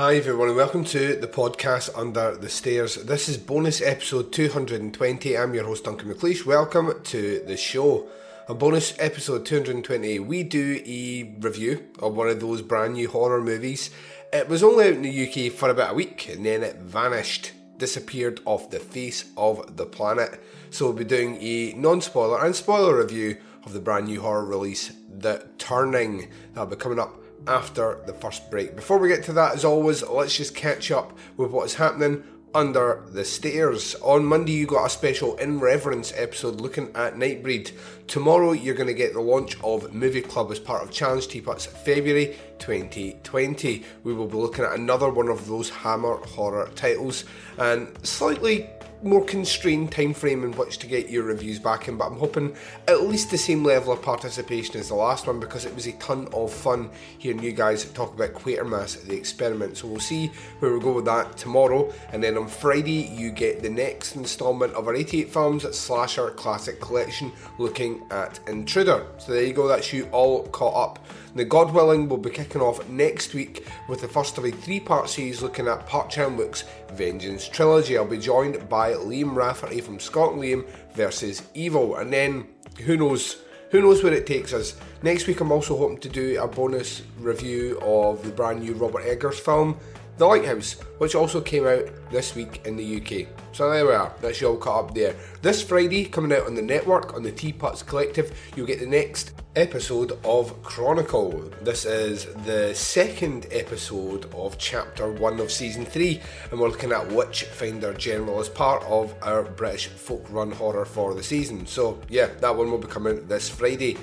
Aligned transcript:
Hi 0.00 0.16
everyone 0.16 0.48
and 0.48 0.56
welcome 0.56 0.82
to 0.84 1.14
the 1.16 1.26
podcast 1.26 1.90
Under 1.94 2.34
the 2.34 2.48
Stairs. 2.48 2.94
This 2.94 3.28
is 3.28 3.36
bonus 3.36 3.82
episode 3.82 4.32
220. 4.32 5.36
I'm 5.36 5.52
your 5.52 5.66
host 5.66 5.84
Duncan 5.84 6.10
McLeish. 6.10 6.46
Welcome 6.46 7.02
to 7.04 7.44
the 7.46 7.58
show. 7.58 8.08
On 8.48 8.56
bonus 8.56 8.98
episode 8.98 9.44
220, 9.44 10.18
we 10.20 10.42
do 10.42 10.82
a 10.86 11.36
review 11.40 11.86
of 11.98 12.16
one 12.16 12.30
of 12.30 12.40
those 12.40 12.62
brand 12.62 12.94
new 12.94 13.10
horror 13.10 13.42
movies. 13.42 13.90
It 14.32 14.48
was 14.48 14.62
only 14.62 14.86
out 14.86 14.94
in 14.94 15.02
the 15.02 15.28
UK 15.28 15.52
for 15.52 15.68
about 15.68 15.90
a 15.90 15.94
week 15.94 16.30
and 16.30 16.46
then 16.46 16.62
it 16.62 16.76
vanished, 16.76 17.52
disappeared 17.76 18.40
off 18.46 18.70
the 18.70 18.80
face 18.80 19.26
of 19.36 19.76
the 19.76 19.84
planet. 19.84 20.42
So 20.70 20.86
we'll 20.86 20.94
be 20.94 21.04
doing 21.04 21.36
a 21.42 21.74
non-spoiler 21.74 22.42
and 22.42 22.56
spoiler 22.56 22.96
review 22.96 23.36
of 23.66 23.74
the 23.74 23.80
brand 23.80 24.06
new 24.06 24.22
horror 24.22 24.46
release, 24.46 24.92
The 25.10 25.46
Turning. 25.58 26.30
That'll 26.54 26.70
be 26.70 26.76
coming 26.76 26.98
up 26.98 27.19
after 27.46 28.00
the 28.06 28.12
first 28.12 28.50
break. 28.50 28.76
Before 28.76 28.98
we 28.98 29.08
get 29.08 29.24
to 29.24 29.32
that, 29.34 29.54
as 29.54 29.64
always, 29.64 30.02
let's 30.02 30.36
just 30.36 30.54
catch 30.54 30.90
up 30.90 31.16
with 31.36 31.50
what 31.50 31.66
is 31.66 31.74
happening 31.74 32.24
under 32.54 33.04
the 33.08 33.24
stairs. 33.24 33.94
On 34.02 34.24
Monday, 34.24 34.52
you 34.52 34.66
got 34.66 34.86
a 34.86 34.90
special 34.90 35.36
In 35.36 35.60
Reverence 35.60 36.12
episode 36.16 36.60
looking 36.60 36.90
at 36.94 37.14
Nightbreed. 37.14 37.72
Tomorrow, 38.10 38.54
you're 38.54 38.74
going 38.74 38.88
to 38.88 38.92
get 38.92 39.12
the 39.12 39.20
launch 39.20 39.56
of 39.62 39.94
Movie 39.94 40.20
Club 40.20 40.50
as 40.50 40.58
part 40.58 40.82
of 40.82 40.90
Challenge 40.90 41.28
Teapot's 41.28 41.66
February 41.66 42.36
2020. 42.58 43.84
We 44.02 44.12
will 44.12 44.26
be 44.26 44.34
looking 44.34 44.64
at 44.64 44.72
another 44.72 45.08
one 45.08 45.28
of 45.28 45.46
those 45.46 45.70
Hammer 45.70 46.16
horror 46.16 46.68
titles 46.74 47.24
and 47.56 47.88
slightly 48.04 48.68
more 49.02 49.24
constrained 49.24 49.90
time 49.90 50.12
frame 50.12 50.44
in 50.44 50.52
which 50.52 50.78
to 50.78 50.86
get 50.86 51.08
your 51.08 51.22
reviews 51.22 51.58
back 51.58 51.88
in, 51.88 51.96
but 51.96 52.06
I'm 52.06 52.18
hoping 52.18 52.54
at 52.86 53.02
least 53.02 53.30
the 53.30 53.38
same 53.38 53.64
level 53.64 53.92
of 53.92 54.02
participation 54.02 54.78
as 54.78 54.88
the 54.88 54.94
last 54.94 55.26
one 55.26 55.40
because 55.40 55.64
it 55.64 55.74
was 55.74 55.86
a 55.86 55.92
ton 55.92 56.28
of 56.34 56.52
fun 56.52 56.90
hearing 57.18 57.42
you 57.42 57.52
guys 57.52 57.84
talk 57.92 58.14
about 58.14 58.34
Quatermass 58.34 59.02
the 59.06 59.16
experiment. 59.16 59.78
So 59.78 59.88
we'll 59.88 60.00
see 60.00 60.26
where 60.58 60.72
we 60.72 60.80
go 60.80 60.92
with 60.92 61.06
that 61.06 61.36
tomorrow, 61.36 61.92
and 62.12 62.22
then 62.22 62.36
on 62.36 62.46
Friday 62.46 63.08
you 63.14 63.30
get 63.30 63.62
the 63.62 63.70
next 63.70 64.16
instalment 64.16 64.74
of 64.74 64.86
our 64.86 64.94
88 64.94 65.30
films 65.30 65.76
slasher 65.76 66.30
classic 66.30 66.80
collection 66.80 67.32
looking 67.58 67.99
at 68.10 68.40
Intruder. 68.48 69.06
So 69.18 69.32
there 69.32 69.44
you 69.44 69.52
go, 69.52 69.68
that's 69.68 69.92
you 69.92 70.08
all 70.12 70.46
caught 70.48 70.90
up. 70.90 71.04
The 71.34 71.44
God 71.44 71.72
willing, 71.72 72.08
we'll 72.08 72.18
be 72.18 72.30
kicking 72.30 72.60
off 72.60 72.88
next 72.88 73.34
week 73.34 73.66
with 73.88 74.00
the 74.00 74.08
first 74.08 74.36
of 74.38 74.44
a 74.44 74.50
three 74.50 74.80
part 74.80 75.08
series 75.08 75.42
looking 75.42 75.68
at 75.68 75.86
Park 75.86 76.10
Chan 76.10 76.36
Wook's 76.36 76.64
Vengeance 76.92 77.46
trilogy. 77.46 77.96
I'll 77.96 78.04
be 78.04 78.18
joined 78.18 78.68
by 78.68 78.92
Liam 78.94 79.34
Rafferty 79.34 79.80
from 79.80 80.00
Scott 80.00 80.32
and 80.32 80.42
Liam 80.42 80.66
versus 80.94 81.42
Evil, 81.54 81.96
and 81.96 82.12
then 82.12 82.46
who 82.84 82.96
knows. 82.96 83.36
Who 83.70 83.80
knows 83.80 84.02
where 84.02 84.12
it 84.12 84.26
takes 84.26 84.52
us? 84.52 84.74
Next 85.04 85.28
week, 85.28 85.40
I'm 85.40 85.52
also 85.52 85.76
hoping 85.76 85.98
to 85.98 86.08
do 86.08 86.42
a 86.42 86.48
bonus 86.48 87.02
review 87.20 87.78
of 87.80 88.20
the 88.24 88.30
brand 88.30 88.62
new 88.62 88.74
Robert 88.74 89.04
Eggers 89.04 89.38
film, 89.38 89.78
the 90.20 90.26
Lighthouse, 90.26 90.74
which 90.98 91.14
also 91.14 91.40
came 91.40 91.66
out 91.66 91.88
this 92.10 92.34
week 92.34 92.60
in 92.66 92.76
the 92.76 93.00
UK. 93.00 93.26
So 93.52 93.70
there 93.70 93.86
we 93.86 93.94
are, 93.94 94.12
that's 94.20 94.38
you 94.38 94.48
all 94.48 94.58
caught 94.58 94.84
up 94.84 94.94
there. 94.94 95.16
This 95.40 95.62
Friday, 95.62 96.04
coming 96.04 96.36
out 96.36 96.46
on 96.46 96.54
the 96.54 96.60
network, 96.60 97.14
on 97.14 97.22
the 97.22 97.32
Teapots 97.32 97.82
Collective, 97.82 98.38
you'll 98.54 98.66
get 98.66 98.80
the 98.80 98.86
next 98.86 99.32
episode 99.56 100.18
of 100.22 100.62
Chronicle. 100.62 101.50
This 101.62 101.86
is 101.86 102.26
the 102.44 102.74
second 102.74 103.46
episode 103.50 104.26
of 104.34 104.58
chapter 104.58 105.10
one 105.10 105.40
of 105.40 105.50
season 105.50 105.86
three, 105.86 106.20
and 106.50 106.60
we're 106.60 106.68
looking 106.68 106.92
at 106.92 107.10
Witchfinder 107.10 107.94
General 107.94 108.40
as 108.40 108.50
part 108.50 108.82
of 108.84 109.14
our 109.22 109.42
British 109.42 109.86
folk 109.86 110.26
run 110.28 110.50
horror 110.50 110.84
for 110.84 111.14
the 111.14 111.22
season. 111.22 111.66
So, 111.66 111.98
yeah, 112.10 112.26
that 112.40 112.54
one 112.54 112.70
will 112.70 112.76
be 112.76 112.88
coming 112.88 113.26
this 113.26 113.48
Friday. 113.48 113.96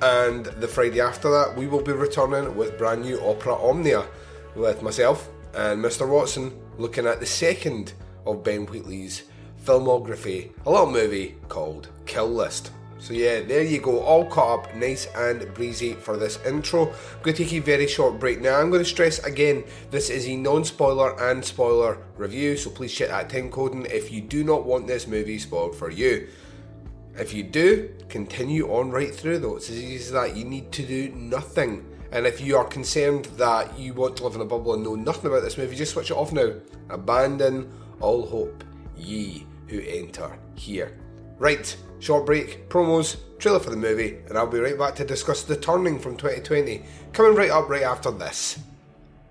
And 0.00 0.46
the 0.46 0.68
Friday 0.68 1.02
after 1.02 1.30
that, 1.30 1.54
we 1.58 1.66
will 1.66 1.82
be 1.82 1.92
returning 1.92 2.56
with 2.56 2.78
brand 2.78 3.02
new 3.02 3.20
Opera 3.20 3.56
Omnia 3.56 4.06
with 4.54 4.82
myself, 4.82 5.28
and 5.54 5.82
Mr. 5.82 6.08
Watson 6.08 6.58
looking 6.78 7.06
at 7.06 7.20
the 7.20 7.26
second 7.26 7.92
of 8.26 8.44
Ben 8.44 8.66
Wheatley's 8.66 9.24
filmography, 9.64 10.50
a 10.66 10.70
little 10.70 10.90
movie 10.90 11.36
called 11.48 11.88
Kill 12.06 12.28
List. 12.28 12.70
So 13.00 13.14
yeah, 13.14 13.42
there 13.42 13.62
you 13.62 13.80
go, 13.80 14.00
all 14.00 14.26
caught 14.26 14.66
up, 14.66 14.74
nice 14.74 15.06
and 15.14 15.52
breezy 15.54 15.94
for 15.94 16.16
this 16.16 16.38
intro. 16.44 16.88
I'm 16.88 17.22
going 17.22 17.36
to 17.36 17.44
take 17.44 17.52
a 17.52 17.58
very 17.60 17.86
short 17.86 18.18
break 18.18 18.40
now. 18.40 18.58
I'm 18.58 18.70
going 18.70 18.82
to 18.82 18.88
stress 18.88 19.20
again, 19.20 19.62
this 19.90 20.10
is 20.10 20.26
a 20.26 20.36
non-spoiler 20.36 21.20
and 21.30 21.44
spoiler 21.44 21.98
review, 22.16 22.56
so 22.56 22.70
please 22.70 22.92
check 22.92 23.08
that 23.08 23.30
time 23.30 23.50
coding 23.50 23.86
if 23.86 24.10
you 24.10 24.20
do 24.20 24.42
not 24.42 24.64
want 24.64 24.88
this 24.88 25.06
movie 25.06 25.38
spoiled 25.38 25.76
for 25.76 25.90
you. 25.90 26.28
If 27.14 27.34
you 27.34 27.42
do, 27.42 27.94
continue 28.08 28.72
on 28.72 28.90
right 28.90 29.14
through 29.14 29.40
though. 29.40 29.56
It's 29.56 29.70
as 29.70 29.76
easy 29.76 29.96
as 29.96 30.12
that. 30.12 30.36
You 30.36 30.44
need 30.44 30.70
to 30.72 30.84
do 30.84 31.10
nothing. 31.10 31.84
And 32.10 32.26
if 32.26 32.40
you 32.40 32.56
are 32.56 32.64
concerned 32.64 33.26
that 33.36 33.78
you 33.78 33.92
want 33.92 34.16
to 34.16 34.24
live 34.24 34.34
in 34.34 34.40
a 34.40 34.46
bubble 34.46 34.74
and 34.74 34.82
know 34.82 34.94
nothing 34.94 35.30
about 35.30 35.42
this 35.42 35.58
movie, 35.58 35.76
just 35.76 35.92
switch 35.92 36.10
it 36.10 36.16
off 36.16 36.32
now. 36.32 36.52
Abandon 36.88 37.70
all 38.00 38.26
hope, 38.26 38.64
ye 38.96 39.46
who 39.66 39.80
enter 39.80 40.38
here. 40.54 40.96
Right, 41.38 41.76
short 42.00 42.26
break, 42.26 42.68
promos, 42.68 43.16
trailer 43.38 43.60
for 43.60 43.70
the 43.70 43.76
movie, 43.76 44.18
and 44.28 44.36
I'll 44.36 44.46
be 44.46 44.58
right 44.58 44.78
back 44.78 44.94
to 44.96 45.04
discuss 45.04 45.44
The 45.44 45.56
Turning 45.56 45.98
from 45.98 46.16
2020, 46.16 46.82
coming 47.12 47.34
right 47.34 47.50
up 47.50 47.68
right 47.68 47.82
after 47.82 48.10
this. 48.10 48.58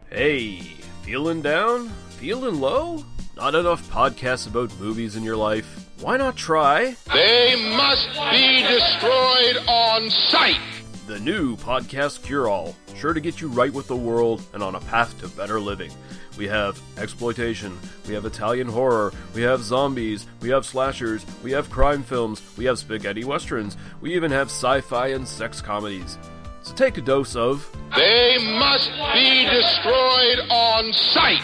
Hey, 0.09 0.59
feeling 1.01 1.41
down? 1.41 1.89
Feeling 2.11 2.61
low? 2.61 3.03
Not 3.35 3.55
enough 3.55 3.89
podcasts 3.91 4.47
about 4.47 4.77
movies 4.79 5.15
in 5.15 5.23
your 5.23 5.35
life? 5.35 5.85
Why 5.99 6.17
not 6.17 6.35
try 6.35 6.95
They 7.11 7.55
must 7.75 8.07
be 8.31 8.61
destroyed 8.61 9.57
on 9.67 10.09
sight. 10.31 10.76
The 11.07 11.19
new 11.19 11.56
Podcast 11.56 12.22
Cure 12.23 12.50
All? 12.50 12.75
Sure 12.95 13.13
to 13.13 13.22
get 13.22 13.40
you 13.40 13.47
right 13.47 13.72
with 13.72 13.88
the 13.88 13.95
world 13.95 14.41
and 14.53 14.62
on 14.62 14.75
a 14.75 14.79
path 14.81 15.18
to 15.22 15.29
better 15.29 15.57
living. 15.59 15.90
We 16.38 16.47
have 16.50 16.79
exploitation, 16.97 17.78
we 18.07 18.13
have 18.13 18.25
Italian 18.25 18.68
horror, 18.68 19.13
we 19.34 19.41
have 19.44 19.63
zombies, 19.63 20.28
we 20.41 20.50
have 20.50 20.66
slashers, 20.66 21.25
we 21.44 21.51
have 21.51 21.69
crime 21.69 22.03
films, 22.03 22.41
we 22.57 22.66
have 22.66 22.78
spaghetti 22.78 23.23
westerns, 23.23 23.78
we 24.01 24.16
even 24.16 24.31
have 24.31 24.47
sci 24.47 24.81
fi 24.81 25.07
and 25.07 25.25
sex 25.28 25.62
comedies. 25.62 26.18
So 26.62 26.73
take 26.73 26.97
a 26.97 27.01
dose 27.01 27.35
of 27.38 27.66
They 27.95 28.38
must 28.59 28.91
be 29.13 29.45
destroyed 29.50 30.39
on 30.51 30.91
sight. 30.91 31.41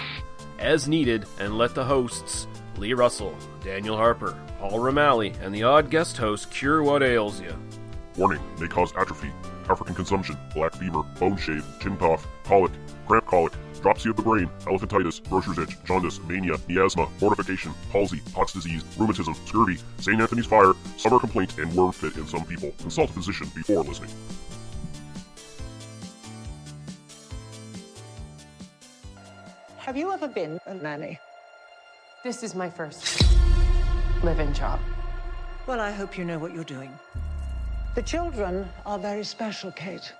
as 0.59 0.87
needed 0.89 1.25
and 1.39 1.57
let 1.57 1.73
the 1.73 1.85
hosts, 1.85 2.47
Lee 2.77 2.93
Russell, 2.93 3.35
Daniel 3.63 3.95
Harper, 3.95 4.37
Paul 4.59 4.79
Romali, 4.79 5.39
and 5.41 5.55
the 5.55 5.63
odd 5.63 5.89
guest 5.89 6.17
host 6.17 6.51
cure 6.51 6.83
what 6.83 7.01
ails 7.01 7.39
you. 7.41 7.55
Warning 8.17 8.41
may 8.59 8.67
cause 8.67 8.93
atrophy, 8.95 9.31
African 9.69 9.95
consumption, 9.95 10.37
black 10.53 10.73
fever, 10.75 11.03
bone 11.19 11.37
shave, 11.37 11.65
chin 11.79 11.97
cough, 11.97 12.27
colic, 12.43 12.71
cramp 13.07 13.25
colic, 13.25 13.53
dropsy 13.81 14.09
of 14.09 14.15
the 14.15 14.21
brain, 14.21 14.49
elephantitis, 14.61 15.27
grocer's 15.29 15.57
itch, 15.57 15.77
jaundice, 15.83 16.19
mania, 16.23 16.55
miasma, 16.67 17.07
mortification, 17.19 17.73
palsy, 17.91 18.21
Pott's 18.33 18.53
disease, 18.53 18.83
rheumatism, 18.97 19.35
scurvy, 19.45 19.77
St. 19.99 20.19
Anthony's 20.19 20.45
fire, 20.45 20.73
summer 20.97 21.19
complaint, 21.19 21.57
and 21.57 21.73
worm 21.73 21.91
fit 21.91 22.15
in 22.15 22.25
some 22.27 22.45
people. 22.45 22.71
Consult 22.79 23.09
a 23.09 23.13
physician 23.13 23.49
before 23.53 23.83
listening. 23.83 24.11
Have 29.77 29.97
you 29.97 30.13
ever 30.13 30.29
been 30.29 30.59
a 30.65 30.73
nanny? 30.73 31.19
This 32.23 32.41
is 32.41 32.55
my 32.55 32.69
first 32.69 33.21
live-in 34.23 34.53
job. 34.53 34.79
Well, 35.67 35.81
I 35.81 35.91
hope 35.91 36.17
you 36.17 36.23
know 36.23 36.39
what 36.39 36.53
you're 36.53 36.63
doing. 36.63 36.91
The 37.95 38.01
children 38.01 38.67
are 38.87 38.97
very 38.97 39.23
special, 39.23 39.71
Kate. 39.71 40.11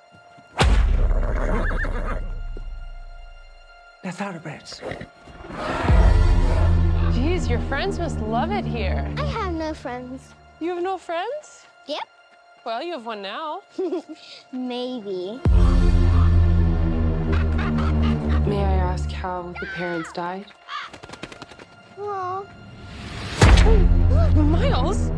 They're 4.04 4.12
thoroughbreds. 4.12 4.80
Geez, 7.16 7.48
your 7.50 7.60
friends 7.62 7.98
must 7.98 8.20
love 8.20 8.52
it 8.52 8.64
here. 8.64 9.12
I 9.18 9.24
have 9.24 9.54
no 9.56 9.74
friends. 9.74 10.34
You 10.60 10.76
have 10.76 10.84
no 10.84 11.00
friends? 11.00 11.66
Yep, 11.88 12.04
Well, 12.64 12.84
you 12.84 12.92
have 12.94 13.08
one 13.08 13.24
now. 13.24 13.62
maybe. 14.52 15.40
May 18.48 18.64
I 18.64 18.76
ask 18.92 19.10
how 19.12 19.52
the 19.60 19.66
parents 19.74 20.12
died? 20.14 20.46
Aw. 22.00 22.44
Miles? 24.36 25.10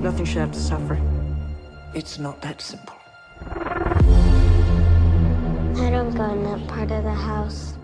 Nothing 0.00 0.24
should 0.24 0.38
have 0.38 0.52
to 0.52 0.58
suffer. 0.58 0.98
It's 1.98 2.16
not 2.16 2.40
that 2.42 2.62
simple. 2.62 2.94
I 3.40 3.90
don't 5.90 6.14
go 6.14 6.30
in 6.30 6.44
that 6.44 6.64
part 6.68 6.92
of 6.92 7.02
the 7.02 7.12
house. 7.12 7.74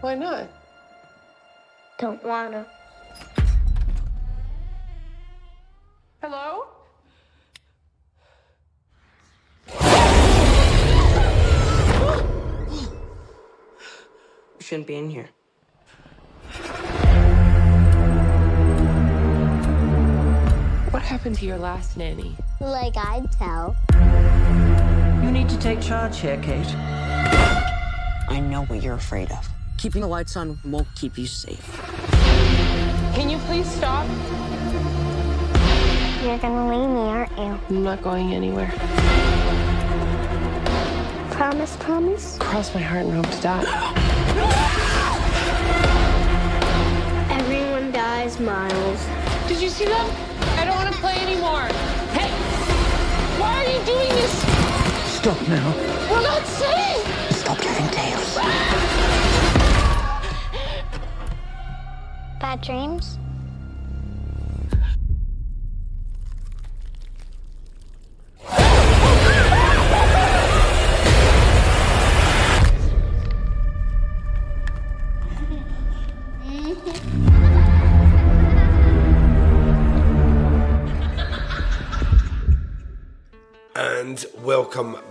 Why 0.00 0.16
not? 0.16 0.48
Don't 2.00 2.20
wanna. 2.24 2.66
Hello? 6.20 6.64
You 14.58 14.64
shouldn't 14.66 14.88
be 14.88 14.96
in 14.96 15.08
here. 15.08 15.28
What 20.90 21.02
happened 21.02 21.38
to 21.38 21.46
your 21.46 21.58
last 21.58 21.96
nanny? 21.96 22.36
Like 22.60 22.96
I'd 22.96 23.30
tell. 23.32 23.76
You 25.22 25.30
need 25.30 25.48
to 25.50 25.58
take 25.58 25.80
charge 25.80 26.20
here, 26.20 26.40
Kate. 26.40 26.74
I 28.28 28.40
know 28.40 28.64
what 28.64 28.82
you're 28.82 28.94
afraid 28.94 29.30
of. 29.30 29.46
Keeping 29.76 30.00
the 30.00 30.08
lights 30.08 30.36
on 30.38 30.58
won't 30.64 30.88
keep 30.94 31.18
you 31.18 31.26
safe. 31.26 31.80
Can 33.14 33.28
you 33.28 33.36
please 33.40 33.70
stop? 33.70 34.08
You're 36.24 36.38
gonna 36.38 36.66
leave 36.66 36.88
me, 36.88 37.00
aren't 37.00 37.30
you? 37.38 37.60
I'm 37.68 37.84
not 37.84 38.02
going 38.02 38.32
anywhere. 38.32 38.72
Promise, 41.32 41.76
promise? 41.76 42.38
Cross 42.40 42.74
my 42.74 42.80
heart 42.80 43.04
and 43.04 43.12
hope 43.12 43.30
to 43.30 43.40
die. 43.42 43.64
Everyone 47.38 47.92
dies, 47.92 48.40
Miles. 48.40 49.06
Did 49.46 49.60
you 49.60 49.68
see 49.68 49.84
them? 49.84 50.10
I 50.58 50.64
don't 50.64 50.76
want 50.76 50.92
to 50.92 50.98
play 51.00 51.18
anymore. 51.18 51.68
Doing 53.86 54.08
this? 54.08 54.32
Stop 55.16 55.40
now. 55.48 55.72
We're 56.10 56.22
not 56.22 56.44
safe! 56.44 57.36
Stop 57.36 57.60
giving 57.60 57.88
tales. 57.88 58.34
Bad 62.40 62.60
dreams? 62.62 63.18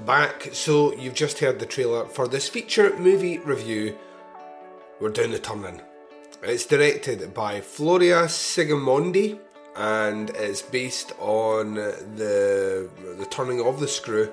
Back. 0.05 0.49
So, 0.53 0.93
you've 0.93 1.15
just 1.15 1.39
heard 1.39 1.57
the 1.57 1.65
trailer 1.65 2.05
for 2.05 2.27
this 2.27 2.47
feature 2.47 2.95
movie 2.97 3.39
review. 3.39 3.97
We're 4.99 5.09
doing 5.09 5.31
the 5.31 5.39
turning. 5.39 5.81
It's 6.43 6.67
directed 6.67 7.33
by 7.33 7.61
Floria 7.61 8.25
Sigismondi 8.25 9.39
and 9.75 10.29
it's 10.31 10.61
based 10.61 11.13
on 11.17 11.73
the 11.73 12.87
the 13.17 13.25
turning 13.31 13.59
of 13.61 13.79
the 13.79 13.87
screw, 13.87 14.31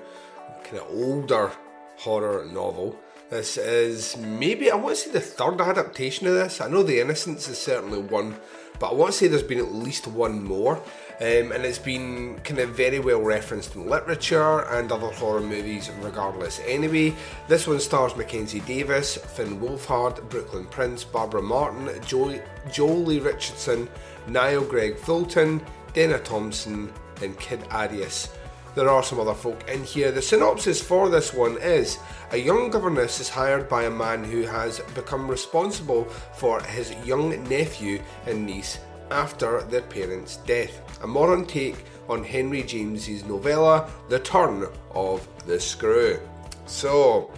kind 0.63 0.77
of 0.77 0.87
older 0.91 1.51
horror 1.97 2.45
novel. 2.45 2.95
This 3.31 3.57
is 3.57 4.15
maybe 4.17 4.69
I 4.69 4.75
want 4.75 4.95
to 4.95 5.01
say 5.01 5.11
the 5.11 5.21
third 5.21 5.59
adaptation 5.59 6.27
of 6.27 6.35
this. 6.35 6.61
I 6.61 6.69
know 6.69 6.83
The 6.83 6.99
Innocents 6.99 7.49
is 7.49 7.57
certainly 7.57 7.99
one, 7.99 8.35
but 8.79 8.91
I 8.91 8.93
want 8.93 9.13
to 9.13 9.17
say 9.17 9.27
there's 9.27 9.41
been 9.41 9.57
at 9.57 9.73
least 9.73 10.05
one 10.05 10.43
more. 10.43 10.83
Um, 11.19 11.51
and 11.51 11.63
it's 11.63 11.79
been 11.79 12.39
kind 12.43 12.59
of 12.59 12.69
very 12.71 12.99
well 12.99 13.21
referenced 13.21 13.75
in 13.75 13.87
literature 13.87 14.61
and 14.61 14.91
other 14.91 15.07
horror 15.07 15.41
movies, 15.41 15.91
regardless. 16.01 16.59
Anyway, 16.65 17.13
this 17.47 17.67
one 17.67 17.79
stars 17.79 18.15
Mackenzie 18.15 18.61
Davis, 18.61 19.17
Finn 19.17 19.59
Wolfhard, 19.59 20.27
Brooklyn 20.29 20.65
Prince, 20.65 21.03
Barbara 21.03 21.41
Marten, 21.41 21.89
jo- 22.03 22.41
Joely 22.67 23.23
Richardson, 23.23 23.87
Niall 24.27 24.63
Greig 24.63 24.97
Fulton, 24.97 25.61
Dana 25.93 26.17
Thompson, 26.19 26.91
and 27.21 27.39
Kid 27.39 27.63
Arias. 27.69 28.29
There 28.75 28.89
are 28.89 29.03
some 29.03 29.19
other 29.19 29.35
folk 29.35 29.69
in 29.69 29.83
here. 29.83 30.11
The 30.11 30.21
synopsis 30.21 30.81
for 30.81 31.07
this 31.07 31.31
one 31.31 31.57
is 31.57 31.99
a 32.31 32.37
young 32.37 32.71
governess 32.71 33.19
is 33.19 33.29
hired 33.29 33.69
by 33.69 33.83
a 33.83 33.89
man 33.91 34.23
who 34.23 34.41
has 34.41 34.79
become 34.95 35.29
responsible 35.29 36.05
for 36.33 36.59
his 36.63 36.91
young 37.05 37.43
nephew 37.47 38.01
and 38.25 38.47
niece 38.47 38.79
after 39.11 39.61
their 39.63 39.81
parents' 39.81 40.37
death. 40.37 40.81
A 41.03 41.07
modern 41.07 41.45
take 41.45 41.85
on 42.09 42.23
Henry 42.23 42.63
James's 42.63 43.23
novella 43.25 43.89
The 44.09 44.19
Turn 44.19 44.67
of 44.91 45.27
the 45.45 45.59
Screw. 45.59 46.19
So, 46.65 47.31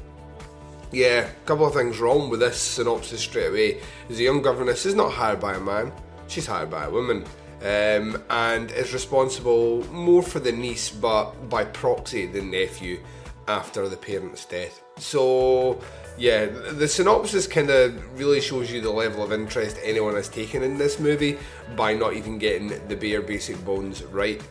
yeah, 0.91 1.27
a 1.27 1.45
couple 1.45 1.65
of 1.65 1.73
things 1.73 1.99
wrong 1.99 2.29
with 2.29 2.39
this 2.39 2.57
synopsis 2.57 3.21
straight 3.21 3.47
away. 3.47 3.81
Is 4.09 4.19
a 4.19 4.23
young 4.23 4.41
governess 4.41 4.85
is 4.85 4.95
not 4.95 5.11
hired 5.11 5.39
by 5.39 5.55
a 5.55 5.59
man, 5.59 5.91
she's 6.27 6.47
hired 6.47 6.69
by 6.69 6.85
a 6.85 6.89
woman. 6.89 7.25
Um, 7.61 8.21
and 8.29 8.69
is 8.71 8.93
responsible 8.93 9.83
more 9.91 10.21
for 10.21 10.39
the 10.39 10.51
niece, 10.51 10.89
but 10.91 11.49
by 11.49 11.63
proxy 11.63 12.27
the 12.27 12.41
nephew 12.41 12.99
after 13.47 13.87
the 13.87 13.97
parent's 13.97 14.45
death. 14.45 14.81
So, 14.97 15.79
yeah, 16.17 16.45
the 16.45 16.87
synopsis 16.87 17.47
kind 17.47 17.69
of 17.69 18.19
really 18.19 18.41
shows 18.41 18.71
you 18.71 18.81
the 18.81 18.91
level 18.91 19.23
of 19.23 19.31
interest 19.31 19.77
anyone 19.83 20.15
has 20.15 20.29
taken 20.29 20.63
in 20.63 20.77
this 20.77 20.99
movie 20.99 21.37
by 21.75 21.93
not 21.93 22.13
even 22.13 22.37
getting 22.37 22.69
the 22.87 22.95
bare 22.95 23.21
basic 23.21 23.63
bones 23.65 24.03
right. 24.03 24.41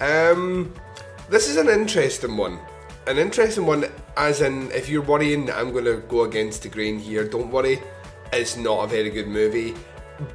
Um, 0.00 0.74
this 1.28 1.48
is 1.48 1.56
an 1.56 1.68
interesting 1.68 2.36
one. 2.36 2.58
An 3.06 3.18
interesting 3.18 3.66
one, 3.66 3.86
as 4.16 4.42
in, 4.42 4.70
if 4.72 4.88
you're 4.88 5.02
worrying 5.02 5.50
I'm 5.50 5.72
going 5.72 5.84
to 5.84 5.98
go 6.08 6.22
against 6.22 6.62
the 6.62 6.68
grain 6.68 6.98
here, 6.98 7.26
don't 7.26 7.50
worry. 7.50 7.80
It's 8.32 8.56
not 8.56 8.84
a 8.84 8.86
very 8.86 9.10
good 9.10 9.28
movie, 9.28 9.74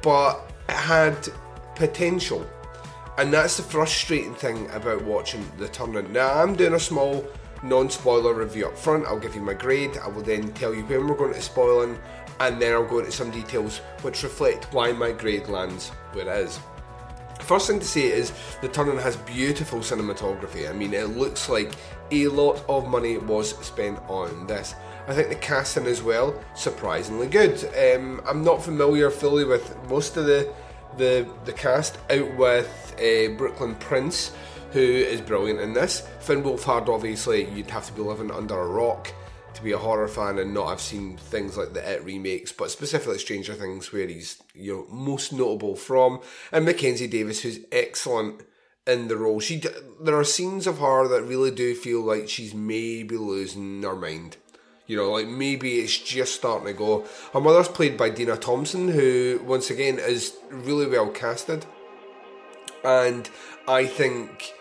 but 0.02 0.52
it 0.68 0.74
had 0.74 1.16
potential. 1.74 2.46
And 3.18 3.32
that's 3.32 3.56
the 3.56 3.64
frustrating 3.64 4.34
thing 4.34 4.70
about 4.70 5.02
watching 5.02 5.44
The 5.58 5.68
Turning. 5.68 6.12
Now, 6.12 6.40
I'm 6.40 6.54
doing 6.54 6.74
a 6.74 6.80
small 6.80 7.26
non 7.62 7.90
spoiler 7.90 8.34
review 8.34 8.66
up 8.66 8.76
front. 8.76 9.06
I'll 9.06 9.18
give 9.18 9.34
you 9.34 9.42
my 9.42 9.54
grade. 9.54 9.96
I 9.98 10.08
will 10.08 10.22
then 10.22 10.52
tell 10.52 10.74
you 10.74 10.84
when 10.84 11.06
we're 11.06 11.16
going 11.16 11.34
to 11.34 11.40
spoiling, 11.40 11.98
and 12.40 12.60
then 12.60 12.72
I'll 12.72 12.86
go 12.86 13.00
into 13.00 13.12
some 13.12 13.30
details 13.30 13.78
which 14.02 14.22
reflect 14.22 14.72
why 14.72 14.92
my 14.92 15.12
grade 15.12 15.48
lands 15.48 15.90
where 16.12 16.28
it 16.28 16.44
is. 16.44 16.60
First 17.40 17.68
thing 17.68 17.78
to 17.78 17.84
say 17.86 18.06
is 18.06 18.32
The 18.60 18.68
Turning 18.68 18.98
has 18.98 19.16
beautiful 19.16 19.78
cinematography. 19.78 20.68
I 20.68 20.72
mean, 20.72 20.92
it 20.92 21.16
looks 21.16 21.48
like 21.48 21.72
a 22.10 22.26
lot 22.28 22.64
of 22.68 22.88
money 22.88 23.16
was 23.16 23.56
spent 23.64 23.98
on 24.08 24.46
this. 24.46 24.74
I 25.06 25.14
think 25.14 25.28
the 25.28 25.36
casting 25.36 25.86
as 25.86 26.02
well, 26.02 26.38
surprisingly 26.54 27.28
good. 27.28 27.64
Um, 27.74 28.20
I'm 28.26 28.44
not 28.44 28.62
familiar 28.62 29.10
fully 29.10 29.44
with 29.44 29.76
most 29.88 30.16
of 30.16 30.26
the 30.26 30.52
the, 30.96 31.28
the 31.44 31.52
cast, 31.52 31.98
out 32.10 32.34
with 32.36 32.94
uh, 32.98 33.28
Brooklyn 33.36 33.74
Prince, 33.76 34.32
who 34.72 34.80
is 34.80 35.20
brilliant 35.20 35.60
in 35.60 35.72
this. 35.72 36.06
Finn 36.20 36.42
Wolfhard, 36.42 36.88
obviously, 36.88 37.48
you'd 37.50 37.70
have 37.70 37.86
to 37.86 37.92
be 37.92 38.02
living 38.02 38.30
under 38.30 38.58
a 38.58 38.66
rock 38.66 39.12
to 39.58 39.64
be 39.64 39.72
a 39.72 39.78
horror 39.78 40.08
fan 40.08 40.38
and 40.38 40.54
not 40.54 40.68
have 40.68 40.80
seen 40.80 41.16
things 41.16 41.56
like 41.56 41.72
the 41.72 41.92
It 41.92 42.04
remakes, 42.04 42.52
but 42.52 42.70
specifically 42.70 43.18
Stranger 43.18 43.54
Things, 43.54 43.92
where 43.92 44.06
he's 44.06 44.40
you 44.54 44.72
know 44.72 44.94
most 44.94 45.32
notable 45.32 45.74
from, 45.74 46.20
and 46.52 46.64
Mackenzie 46.64 47.08
Davis, 47.08 47.42
who's 47.42 47.60
excellent 47.72 48.42
in 48.86 49.08
the 49.08 49.16
role. 49.16 49.40
She 49.40 49.62
there 50.00 50.16
are 50.16 50.24
scenes 50.24 50.66
of 50.66 50.78
her 50.78 51.08
that 51.08 51.22
really 51.22 51.50
do 51.50 51.74
feel 51.74 52.02
like 52.02 52.28
she's 52.28 52.54
maybe 52.54 53.16
losing 53.16 53.82
her 53.82 53.96
mind. 53.96 54.36
You 54.86 54.96
know, 54.96 55.10
like 55.10 55.26
maybe 55.26 55.80
it's 55.80 55.98
just 55.98 56.34
starting 56.34 56.68
to 56.68 56.72
go. 56.72 57.04
Her 57.32 57.40
mother's 57.40 57.68
played 57.68 57.96
by 57.96 58.10
Dina 58.10 58.36
Thompson, 58.36 58.88
who 58.88 59.40
once 59.44 59.70
again 59.70 59.98
is 59.98 60.34
really 60.50 60.86
well 60.86 61.08
casted, 61.08 61.66
and 62.84 63.28
I 63.66 63.86
think 63.86 64.54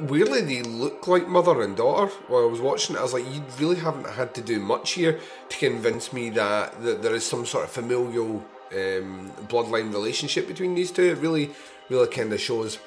weirdly 0.00 0.40
they 0.40 0.62
look 0.62 1.06
like 1.06 1.28
mother 1.28 1.62
and 1.62 1.76
daughter. 1.76 2.12
While 2.28 2.44
I 2.44 2.46
was 2.46 2.60
watching 2.60 2.96
it, 2.96 2.98
I 2.98 3.02
was 3.02 3.12
like, 3.12 3.24
you 3.32 3.42
really 3.58 3.76
haven't 3.76 4.08
had 4.08 4.34
to 4.34 4.40
do 4.40 4.60
much 4.60 4.92
here 4.92 5.20
to 5.48 5.56
convince 5.58 6.12
me 6.12 6.30
that, 6.30 6.82
that 6.82 7.02
there 7.02 7.14
is 7.14 7.24
some 7.24 7.46
sort 7.46 7.64
of 7.64 7.70
familial 7.70 8.44
um, 8.72 9.32
bloodline 9.48 9.92
relationship 9.92 10.46
between 10.46 10.74
these 10.74 10.90
two. 10.90 11.04
It 11.04 11.18
really, 11.18 11.50
really 11.88 12.08
kind 12.08 12.32
of 12.32 12.40
shows. 12.40 12.78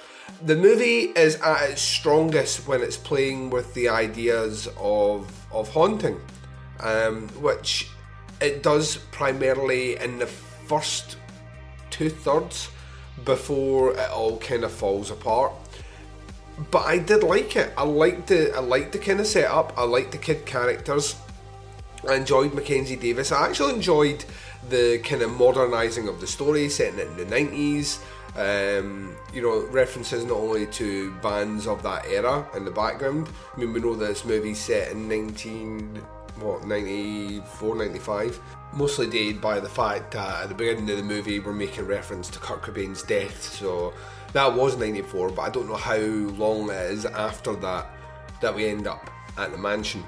The 0.46 0.55
movie 0.55 1.12
is 1.15 1.36
at 1.41 1.70
its 1.70 1.81
strongest 1.81 2.67
when 2.67 2.81
it's 2.81 2.98
playing 2.98 3.50
with 3.50 3.74
the 3.74 3.89
ideas 3.89 4.70
of 4.79 5.29
of 5.51 5.70
haunting, 5.70 6.22
um, 6.79 7.27
which 7.29 7.89
it 8.39 8.63
does 8.63 8.98
primarily 9.12 9.98
in 9.98 10.20
the 10.20 10.27
first 10.27 11.17
two 11.89 12.10
thirds 12.10 12.70
before 13.25 13.91
it 13.93 14.10
all 14.10 14.38
kind 14.39 14.63
of 14.63 14.72
falls 14.72 15.12
apart 15.12 15.51
but 16.69 16.85
I 16.85 16.99
did 16.99 17.23
like 17.23 17.55
it. 17.55 17.73
I 17.77 17.83
liked 17.83 18.27
the 18.27 18.53
I 18.55 18.59
liked 18.59 18.91
the 18.91 18.99
kind 18.99 19.19
of 19.19 19.27
setup. 19.27 19.73
I 19.77 19.83
liked 19.83 20.11
the 20.11 20.17
kid 20.17 20.45
characters. 20.45 21.15
I 22.07 22.15
enjoyed 22.15 22.53
Mackenzie 22.53 22.95
Davis. 22.95 23.31
I 23.31 23.47
actually 23.47 23.73
enjoyed 23.73 24.25
the 24.69 24.99
kind 24.99 25.21
of 25.21 25.31
modernising 25.31 26.07
of 26.07 26.19
the 26.19 26.27
story, 26.27 26.69
setting 26.69 26.99
it 26.99 27.07
in 27.07 27.17
the 27.17 27.25
90s. 27.25 27.99
Um, 28.35 29.17
you 29.33 29.41
know, 29.41 29.67
references 29.67 30.23
not 30.23 30.37
only 30.37 30.65
to 30.67 31.11
bands 31.15 31.67
of 31.67 31.83
that 31.83 32.05
era 32.05 32.47
in 32.55 32.63
the 32.63 32.71
background. 32.71 33.29
I 33.53 33.59
mean, 33.59 33.73
we 33.73 33.81
know 33.81 33.93
this 33.93 34.23
movie's 34.23 34.59
set 34.59 34.91
in 34.91 35.07
19, 35.09 35.97
what, 36.39 36.65
94, 36.65 37.75
95. 37.75 38.39
Mostly 38.73 39.07
dated 39.07 39.41
by 39.41 39.59
the 39.59 39.67
fact 39.67 40.11
that 40.11 40.43
at 40.43 40.49
the 40.49 40.55
beginning 40.55 40.89
of 40.89 40.97
the 40.97 41.03
movie 41.03 41.39
we're 41.39 41.51
making 41.51 41.85
reference 41.85 42.29
to 42.29 42.39
Kurt 42.39 42.61
Cobain's 42.61 43.03
death. 43.03 43.43
So 43.43 43.93
that 44.33 44.53
was 44.55 44.77
94, 44.77 45.29
but 45.29 45.41
I 45.41 45.50
don't 45.50 45.67
know 45.67 45.75
how 45.75 45.97
long 45.97 46.69
it 46.69 46.91
is 46.91 47.05
after 47.05 47.55
that 47.57 47.88
that 48.41 48.55
we 48.55 48.67
end 48.67 48.88
up 48.88 49.09
at 49.38 49.51
the 49.51 49.57
mansion. 49.57 50.03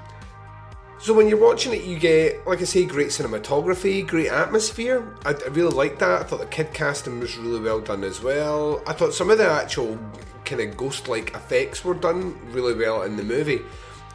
So 0.98 1.12
when 1.12 1.28
you're 1.28 1.38
watching 1.38 1.74
it, 1.74 1.84
you 1.84 1.98
get, 1.98 2.46
like 2.46 2.60
I 2.60 2.64
say, 2.64 2.86
great 2.86 3.08
cinematography, 3.08 4.06
great 4.06 4.30
atmosphere. 4.30 5.14
I, 5.26 5.32
I 5.32 5.48
really 5.50 5.74
liked 5.74 5.98
that. 5.98 6.22
I 6.22 6.24
thought 6.24 6.40
the 6.40 6.46
kid 6.46 6.72
casting 6.72 7.20
was 7.20 7.36
really 7.36 7.60
well 7.60 7.80
done 7.80 8.04
as 8.04 8.22
well. 8.22 8.82
I 8.86 8.94
thought 8.94 9.12
some 9.12 9.30
of 9.30 9.38
the 9.38 9.46
actual 9.46 9.98
kind 10.44 10.62
of 10.62 10.76
ghost-like 10.76 11.34
effects 11.34 11.84
were 11.84 11.94
done 11.94 12.38
really 12.52 12.74
well 12.74 13.02
in 13.02 13.16
the 13.16 13.22
movie, 13.22 13.60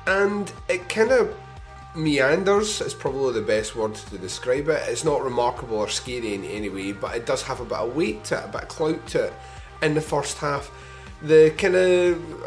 and 0.08 0.52
it 0.68 0.90
kind 0.90 1.12
of 1.12 1.36
meanders 1.96 2.82
is 2.82 2.94
probably 2.94 3.34
the 3.34 3.46
best 3.46 3.76
word 3.76 3.94
to 3.94 4.18
describe 4.18 4.70
it. 4.70 4.88
It's 4.88 5.04
not 5.04 5.24
remarkable 5.24 5.78
or 5.78 5.90
scary 5.90 6.34
in 6.34 6.44
any 6.46 6.70
way, 6.70 6.94
but 6.94 7.16
it 7.16 7.26
does 7.26 7.44
have 7.44 7.60
a 7.60 7.66
bit 7.66 7.78
of 7.78 7.96
weight 7.96 8.24
to 8.26 8.40
it, 8.40 8.46
a 8.46 8.48
bit 8.48 8.64
of 8.64 8.68
clout 8.68 9.06
to 9.08 9.26
it 9.26 9.34
in 9.82 9.94
the 9.94 10.02
first 10.02 10.38
half. 10.38 10.72
The 11.22 11.54
kind 11.58 11.76
of 11.76 12.44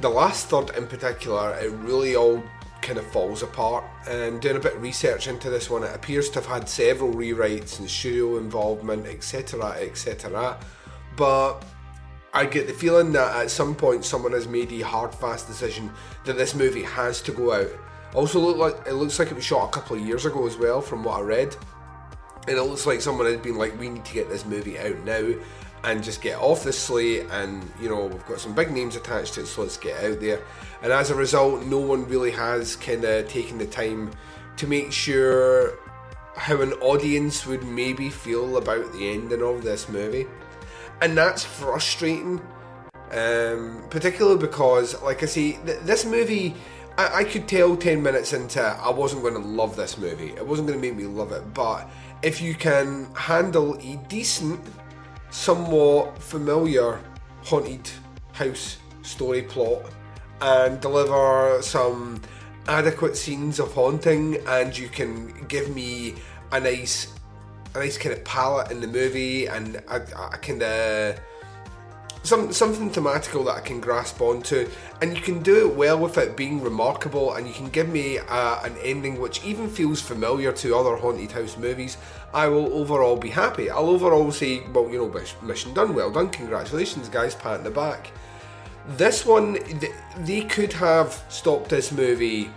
the 0.00 0.08
last 0.08 0.48
third 0.48 0.70
in 0.76 0.86
particular, 0.86 1.54
it 1.54 1.70
really 1.70 2.16
all 2.16 2.42
kind 2.82 2.98
of 2.98 3.06
falls 3.06 3.42
apart. 3.42 3.84
And 4.08 4.40
doing 4.40 4.56
a 4.56 4.60
bit 4.60 4.74
of 4.74 4.82
research 4.82 5.28
into 5.28 5.50
this 5.50 5.70
one, 5.70 5.82
it 5.82 5.94
appears 5.94 6.28
to 6.30 6.40
have 6.40 6.46
had 6.46 6.68
several 6.68 7.12
rewrites 7.12 7.78
and 7.78 7.88
studio 7.88 8.36
involvement, 8.38 9.06
etc., 9.06 9.70
etc. 9.80 10.58
But 11.16 11.64
I 12.32 12.46
get 12.46 12.66
the 12.66 12.72
feeling 12.72 13.12
that 13.12 13.36
at 13.36 13.50
some 13.50 13.74
point 13.74 14.04
someone 14.04 14.32
has 14.32 14.48
made 14.48 14.72
a 14.72 14.80
hard, 14.80 15.14
fast 15.14 15.46
decision 15.46 15.90
that 16.24 16.36
this 16.36 16.54
movie 16.54 16.82
has 16.82 17.22
to 17.22 17.32
go 17.32 17.52
out. 17.52 17.70
Also, 18.14 18.38
look 18.38 18.56
like 18.56 18.86
it 18.86 18.94
looks 18.94 19.18
like 19.18 19.30
it 19.30 19.34
was 19.34 19.44
shot 19.44 19.68
a 19.68 19.72
couple 19.72 19.96
of 19.96 20.04
years 20.04 20.24
ago 20.26 20.46
as 20.46 20.56
well, 20.56 20.80
from 20.80 21.02
what 21.02 21.20
I 21.20 21.22
read. 21.22 21.56
And 22.46 22.58
it 22.58 22.62
looks 22.62 22.86
like 22.86 23.00
someone 23.00 23.26
had 23.26 23.42
been 23.42 23.56
like, 23.56 23.78
"We 23.78 23.88
need 23.88 24.04
to 24.04 24.12
get 24.12 24.28
this 24.28 24.44
movie 24.44 24.78
out 24.78 24.98
now." 25.04 25.34
and 25.84 26.02
just 26.02 26.22
get 26.22 26.38
off 26.38 26.64
the 26.64 26.72
slate 26.72 27.26
and 27.30 27.70
you 27.78 27.90
know 27.90 28.06
we've 28.06 28.26
got 28.26 28.40
some 28.40 28.54
big 28.54 28.70
names 28.70 28.96
attached 28.96 29.34
to 29.34 29.42
it 29.42 29.46
so 29.46 29.60
let's 29.62 29.76
get 29.76 30.02
out 30.02 30.18
there. 30.18 30.40
And 30.82 30.90
as 30.90 31.10
a 31.10 31.14
result 31.14 31.64
no 31.66 31.78
one 31.78 32.08
really 32.08 32.30
has 32.30 32.76
kind 32.76 33.04
of 33.04 33.28
taken 33.28 33.58
the 33.58 33.66
time 33.66 34.10
to 34.56 34.66
make 34.66 34.92
sure 34.92 35.78
how 36.36 36.60
an 36.62 36.72
audience 36.74 37.46
would 37.46 37.64
maybe 37.64 38.08
feel 38.08 38.56
about 38.56 38.92
the 38.92 39.10
ending 39.10 39.42
of 39.42 39.62
this 39.62 39.88
movie. 39.88 40.26
And 41.02 41.16
that's 41.16 41.44
frustrating 41.44 42.40
um, 43.10 43.84
particularly 43.90 44.38
because 44.38 45.00
like 45.02 45.22
i 45.22 45.26
say 45.26 45.52
th- 45.52 45.80
this 45.80 46.04
movie 46.04 46.54
I-, 46.96 47.20
I 47.20 47.24
could 47.24 47.46
tell 47.46 47.76
10 47.76 48.02
minutes 48.02 48.32
into 48.32 48.60
it 48.60 48.76
i 48.80 48.90
wasn't 48.90 49.22
going 49.22 49.34
to 49.34 49.40
love 49.40 49.76
this 49.76 49.98
movie. 49.98 50.30
It 50.30 50.46
wasn't 50.46 50.68
going 50.68 50.80
to 50.80 50.86
make 50.86 50.96
me 50.96 51.04
love 51.04 51.32
it. 51.32 51.54
But 51.54 51.88
if 52.24 52.40
you 52.40 52.54
can 52.54 53.06
handle 53.14 53.74
a 53.74 53.96
decent 54.08 54.58
somewhat 55.28 56.18
familiar 56.22 56.98
haunted 57.42 57.90
house 58.32 58.78
story 59.02 59.42
plot 59.42 59.82
and 60.40 60.80
deliver 60.80 61.60
some 61.60 62.20
adequate 62.66 63.14
scenes 63.14 63.60
of 63.60 63.70
haunting 63.74 64.38
and 64.46 64.76
you 64.76 64.88
can 64.88 65.34
give 65.48 65.74
me 65.74 66.14
a 66.52 66.58
nice 66.58 67.12
a 67.74 67.78
nice 67.78 67.98
kind 67.98 68.14
of 68.14 68.24
palette 68.24 68.70
in 68.70 68.80
the 68.80 68.86
movie 68.86 69.46
and 69.46 69.76
a, 69.88 69.96
a 70.32 70.38
kind 70.38 70.62
of 70.62 71.20
some 72.24 72.52
something 72.52 72.90
thematical 72.90 73.44
that 73.44 73.56
I 73.56 73.60
can 73.60 73.80
grasp 73.80 74.20
onto, 74.20 74.68
and 75.00 75.14
you 75.14 75.22
can 75.22 75.42
do 75.42 75.68
it 75.68 75.76
well 75.76 75.98
with 75.98 76.16
it 76.18 76.36
being 76.36 76.62
remarkable, 76.62 77.34
and 77.34 77.46
you 77.46 77.52
can 77.52 77.68
give 77.68 77.88
me 77.88 78.18
uh, 78.18 78.64
an 78.64 78.74
ending 78.82 79.20
which 79.20 79.44
even 79.44 79.68
feels 79.68 80.00
familiar 80.00 80.50
to 80.52 80.74
other 80.74 80.96
haunted 80.96 81.30
house 81.32 81.56
movies. 81.56 81.98
I 82.32 82.48
will 82.48 82.72
overall 82.74 83.16
be 83.16 83.28
happy. 83.28 83.70
I'll 83.70 83.90
overall 83.90 84.32
say, 84.32 84.62
well, 84.72 84.90
you 84.90 84.98
know, 84.98 85.22
mission 85.42 85.74
done, 85.74 85.94
well 85.94 86.10
done, 86.10 86.30
congratulations, 86.30 87.08
guys, 87.08 87.34
pat 87.34 87.58
in 87.58 87.64
the 87.64 87.70
back. 87.70 88.10
This 88.96 89.24
one, 89.24 89.58
they 90.20 90.42
could 90.42 90.72
have 90.72 91.22
stopped 91.28 91.68
this 91.68 91.92
movie, 91.92 92.50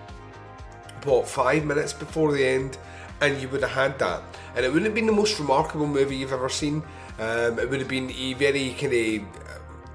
what, 1.03 1.27
five 1.27 1.65
minutes 1.65 1.93
before 1.93 2.31
the 2.31 2.45
end, 2.45 2.77
and 3.21 3.41
you 3.41 3.49
would 3.49 3.61
have 3.61 3.71
had 3.71 3.99
that. 3.99 4.23
And 4.55 4.65
it 4.65 4.69
wouldn't 4.69 4.85
have 4.85 4.95
been 4.95 5.05
the 5.05 5.11
most 5.11 5.39
remarkable 5.39 5.87
movie 5.87 6.15
you've 6.15 6.33
ever 6.33 6.49
seen. 6.49 6.83
Um, 7.19 7.59
it 7.59 7.69
would 7.69 7.79
have 7.79 7.87
been 7.89 8.11
a 8.11 8.33
very 8.33 8.75
kind 8.79 8.93
of 8.93 9.46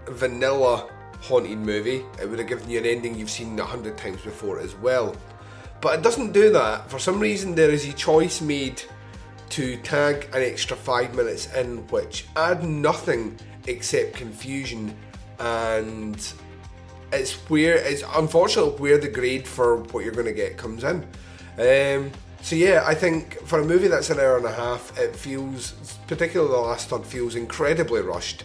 vanilla 0.09 0.88
haunted 1.21 1.59
movie, 1.59 2.04
it 2.21 2.28
would 2.28 2.38
have 2.38 2.49
given 2.49 2.68
you 2.68 2.78
an 2.78 2.87
ending 2.87 3.14
you've 3.14 3.30
seen 3.30 3.59
a 3.59 3.64
hundred 3.64 3.97
times 3.97 4.21
before 4.23 4.59
as 4.59 4.75
well. 4.76 5.14
But 5.80 5.99
it 5.99 6.02
doesn't 6.02 6.32
do 6.32 6.52
that. 6.52 6.88
For 6.90 6.99
some 6.99 7.18
reason, 7.18 7.54
there 7.54 7.71
is 7.71 7.88
a 7.88 7.92
choice 7.92 8.40
made 8.40 8.82
to 9.50 9.76
tag 9.78 10.28
an 10.32 10.42
extra 10.42 10.76
five 10.76 11.14
minutes 11.14 11.52
in, 11.54 11.87
which 11.88 12.26
add 12.37 12.64
nothing 12.64 13.38
except 13.66 14.14
confusion, 14.14 14.97
and 15.38 16.16
it's 17.12 17.35
where 17.50 17.76
it's 17.76 18.02
unfortunately 18.14 18.80
where 18.80 18.99
the 18.99 19.09
grade 19.09 19.47
for 19.47 19.76
what 19.76 20.04
you're 20.04 20.14
going 20.14 20.26
to 20.26 20.32
get 20.32 20.56
comes 20.56 20.85
in. 20.85 21.06
Um, 21.59 22.11
so 22.40 22.56
yeah, 22.56 22.82
I 22.87 22.94
think 22.94 23.35
for 23.47 23.61
a 23.61 23.64
movie 23.64 23.88
that's 23.88 24.11
an 24.11 24.18
hour 24.18 24.37
and 24.37 24.47
a 24.47 24.52
half, 24.52 24.99
it 24.99 25.14
feels, 25.14 25.73
particularly 26.06 26.50
the 26.52 26.59
last 26.59 26.88
third, 26.88 27.04
feels 27.04 27.37
incredibly 27.37 28.00
rushed. 28.00 28.44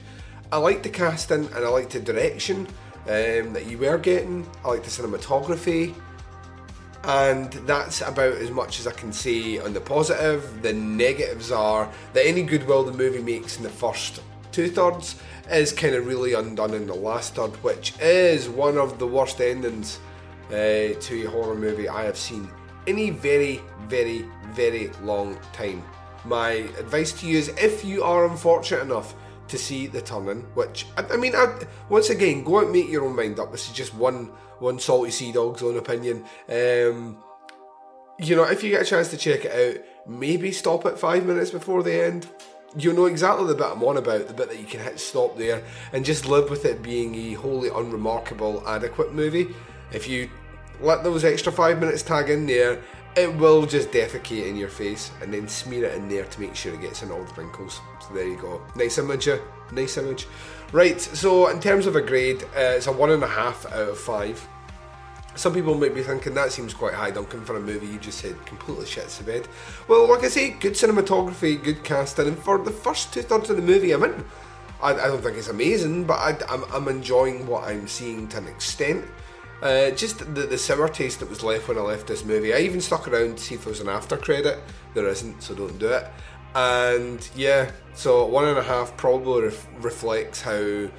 I 0.49 0.57
like 0.57 0.81
the 0.81 0.89
casting 0.89 1.45
and 1.45 1.65
I 1.65 1.67
like 1.67 1.89
the 1.89 1.99
direction 1.99 2.67
um, 3.05 3.53
that 3.53 3.65
you 3.67 3.77
were 3.77 3.97
getting. 3.97 4.49
I 4.63 4.69
like 4.69 4.83
the 4.83 4.89
cinematography, 4.89 5.93
and 7.03 7.51
that's 7.51 8.01
about 8.01 8.33
as 8.33 8.49
much 8.49 8.79
as 8.79 8.87
I 8.87 8.91
can 8.91 9.11
say 9.11 9.59
on 9.59 9.73
the 9.73 9.81
positive. 9.81 10.61
The 10.61 10.71
negatives 10.71 11.51
are 11.51 11.91
that 12.13 12.25
any 12.25 12.43
goodwill 12.43 12.83
the 12.83 12.93
movie 12.93 13.21
makes 13.21 13.57
in 13.57 13.63
the 13.63 13.69
first 13.69 14.21
two 14.53 14.69
thirds 14.69 15.21
is 15.51 15.73
kind 15.73 15.95
of 15.95 16.07
really 16.07 16.33
undone 16.33 16.73
in 16.73 16.87
the 16.87 16.95
last 16.95 17.35
third, 17.35 17.51
which 17.63 17.93
is 17.99 18.47
one 18.47 18.77
of 18.77 18.99
the 18.99 19.07
worst 19.07 19.41
endings 19.41 19.99
uh, 20.49 20.95
to 20.99 21.25
a 21.25 21.29
horror 21.29 21.55
movie 21.55 21.89
I 21.89 22.03
have 22.03 22.17
seen 22.17 22.49
in 22.85 22.99
a 22.99 23.09
very, 23.09 23.59
very, 23.87 24.25
very 24.51 24.87
long 25.03 25.37
time. 25.51 25.83
My 26.23 26.51
advice 26.79 27.11
to 27.19 27.27
you 27.27 27.37
is 27.37 27.49
if 27.49 27.83
you 27.83 28.01
are 28.01 28.25
unfortunate 28.25 28.81
enough 28.81 29.13
to 29.49 29.57
see 29.57 29.87
the 29.87 30.01
turning. 30.01 30.41
Which 30.55 30.85
I, 30.97 31.03
I 31.13 31.17
mean, 31.17 31.35
I, 31.35 31.55
once 31.89 32.09
again, 32.09 32.43
go 32.43 32.57
out 32.57 32.63
and 32.65 32.73
make 32.73 32.89
your 32.89 33.05
own 33.05 33.15
mind 33.15 33.39
up. 33.39 33.51
This 33.51 33.67
is 33.67 33.73
just 33.73 33.93
one 33.95 34.31
one 34.59 34.79
salty 34.79 35.11
sea 35.11 35.31
dog's 35.31 35.63
own 35.63 35.77
opinion. 35.77 36.25
Um, 36.49 37.23
you 38.19 38.35
know, 38.35 38.43
if 38.43 38.63
you 38.63 38.71
get 38.71 38.81
a 38.81 38.85
chance 38.85 39.09
to 39.09 39.17
check 39.17 39.45
it 39.45 39.77
out, 39.77 39.83
maybe 40.07 40.51
stop 40.51 40.85
at 40.85 40.97
five 40.97 41.25
minutes 41.25 41.51
before 41.51 41.83
the 41.83 42.05
end. 42.05 42.27
You'll 42.75 42.95
know 42.95 43.05
exactly 43.05 43.47
the 43.47 43.55
bit 43.55 43.67
I'm 43.67 43.83
on 43.83 43.97
about, 43.97 44.27
the 44.27 44.33
bit 44.33 44.49
that 44.49 44.59
you 44.59 44.65
can 44.65 44.81
hit 44.81 44.99
stop 44.99 45.37
there, 45.37 45.63
and 45.93 46.03
just 46.03 46.25
live 46.25 46.49
with 46.49 46.65
it 46.65 46.81
being 46.81 47.15
a 47.15 47.33
wholly 47.33 47.69
unremarkable, 47.69 48.67
adequate 48.67 49.13
movie. 49.13 49.47
If 49.91 50.07
you 50.07 50.29
let 50.81 51.03
those 51.03 51.23
extra 51.23 51.51
five 51.51 51.79
minutes 51.79 52.03
tag 52.03 52.29
in 52.29 52.45
there, 52.45 52.81
it 53.17 53.36
will 53.36 53.65
just 53.65 53.91
defecate 53.91 54.47
in 54.47 54.55
your 54.55 54.69
face 54.69 55.12
and 55.21 55.33
then 55.33 55.47
smear 55.47 55.86
it 55.86 55.95
in 55.95 56.07
there 56.07 56.25
to 56.25 56.39
make 56.39 56.55
sure 56.55 56.74
it 56.74 56.81
gets 56.81 57.01
in 57.01 57.12
all 57.12 57.24
the 57.24 57.33
wrinkles. 57.33 57.81
So 58.00 58.13
there 58.13 58.27
you 58.27 58.38
go. 58.38 58.62
Nice 58.75 58.97
image, 59.00 59.27
nice 59.71 59.97
image. 59.97 60.27
Right, 60.71 61.01
so 61.01 61.47
in 61.47 61.59
terms 61.59 61.88
of 61.88 61.95
a 61.95 62.01
grade, 62.01 62.43
uh, 62.55 62.75
it's 62.75 62.88
a 62.88 62.91
one 62.91 63.09
and 63.09 63.24
a 63.24 63.27
half 63.27 63.65
out 63.65 63.89
of 63.89 63.97
five. 63.97 64.47
Some 65.36 65.53
people 65.53 65.75
might 65.75 65.93
be 65.93 66.03
thinking 66.03 66.33
that 66.33 66.51
seems 66.51 66.74
quite 66.74 66.93
high, 66.93 67.12
Duncan, 67.12 67.45
for 67.45 67.55
a 67.55 67.59
movie 67.59 67.88
you 67.88 68.00
just 68.00 68.19
said 68.19 68.43
completely 68.45 68.86
shits 68.86 69.17
the 69.17 69.24
bed. 69.24 69.47
Well, 69.88 70.09
like 70.09 70.24
I 70.24 70.29
say, 70.29 70.51
good 70.51 70.74
cinematography, 70.74 71.63
good 71.63 71.83
casting, 71.83 72.27
and 72.27 72.38
for 72.38 72.57
the 72.57 72.71
first 72.71 73.13
two 73.13 73.21
thirds 73.21 73.50
of 73.50 73.55
the 73.55 73.62
movie, 73.62 73.91
I'm 73.91 74.03
in. 74.03 74.25
I, 74.81 74.93
I 74.93 75.07
don't 75.07 75.21
think 75.21 75.38
it's 75.38 75.47
amazing, 75.47 76.05
but 76.05 76.15
I, 76.15 76.59
I'm 76.74 76.88
enjoying 76.88 77.47
what 77.47 77.63
I'm 77.63 77.88
seeing 77.88 78.27
to 78.29 78.38
an 78.38 78.47
extent. 78.47 79.05
Uh, 79.61 79.89
just 79.91 80.19
the, 80.19 80.41
the 80.41 80.57
sour 80.57 80.87
taste 80.87 81.19
that 81.19 81.29
was 81.29 81.43
left 81.43 81.67
when 81.67 81.77
I 81.77 81.81
left 81.81 82.07
this 82.07 82.23
movie. 82.23 82.53
I 82.53 82.59
even 82.59 82.79
stuck 82.79 83.07
around 83.07 83.37
to 83.37 83.43
see 83.43 83.55
if 83.55 83.63
there 83.63 83.71
was 83.71 83.79
an 83.79 83.89
after 83.89 84.17
credit. 84.17 84.59
There 84.93 85.07
isn't, 85.07 85.41
so 85.41 85.55
don't 85.55 85.79
do 85.79 85.87
it. 85.87 86.07
And 86.53 87.27
yeah, 87.35 87.71
so 87.93 88.25
one 88.25 88.47
and 88.47 88.57
a 88.57 88.63
half 88.63 88.95
probably 88.97 89.43
ref- 89.43 89.67
reflects 89.79 90.41
how 90.41 90.89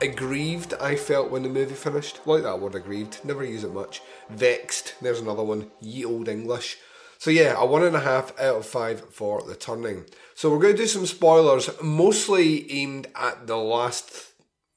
aggrieved 0.00 0.74
I 0.74 0.96
felt 0.96 1.30
when 1.30 1.42
the 1.42 1.48
movie 1.48 1.74
finished. 1.74 2.20
Like 2.26 2.42
that 2.42 2.60
word 2.60 2.74
aggrieved, 2.74 3.20
never 3.24 3.44
use 3.44 3.64
it 3.64 3.74
much. 3.74 4.00
Vexed, 4.30 4.94
there's 5.02 5.20
another 5.20 5.42
one. 5.42 5.70
Ye 5.80 6.04
old 6.04 6.28
English. 6.28 6.78
So 7.18 7.30
yeah, 7.30 7.54
a 7.58 7.66
one 7.66 7.84
and 7.84 7.94
a 7.94 8.00
half 8.00 8.30
out 8.40 8.56
of 8.56 8.66
five 8.66 9.10
for 9.10 9.42
the 9.42 9.54
turning. 9.54 10.06
So 10.34 10.50
we're 10.50 10.58
going 10.58 10.76
to 10.76 10.82
do 10.82 10.86
some 10.86 11.04
spoilers, 11.04 11.68
mostly 11.82 12.70
aimed 12.72 13.08
at 13.14 13.46
the 13.46 13.58
last 13.58 14.29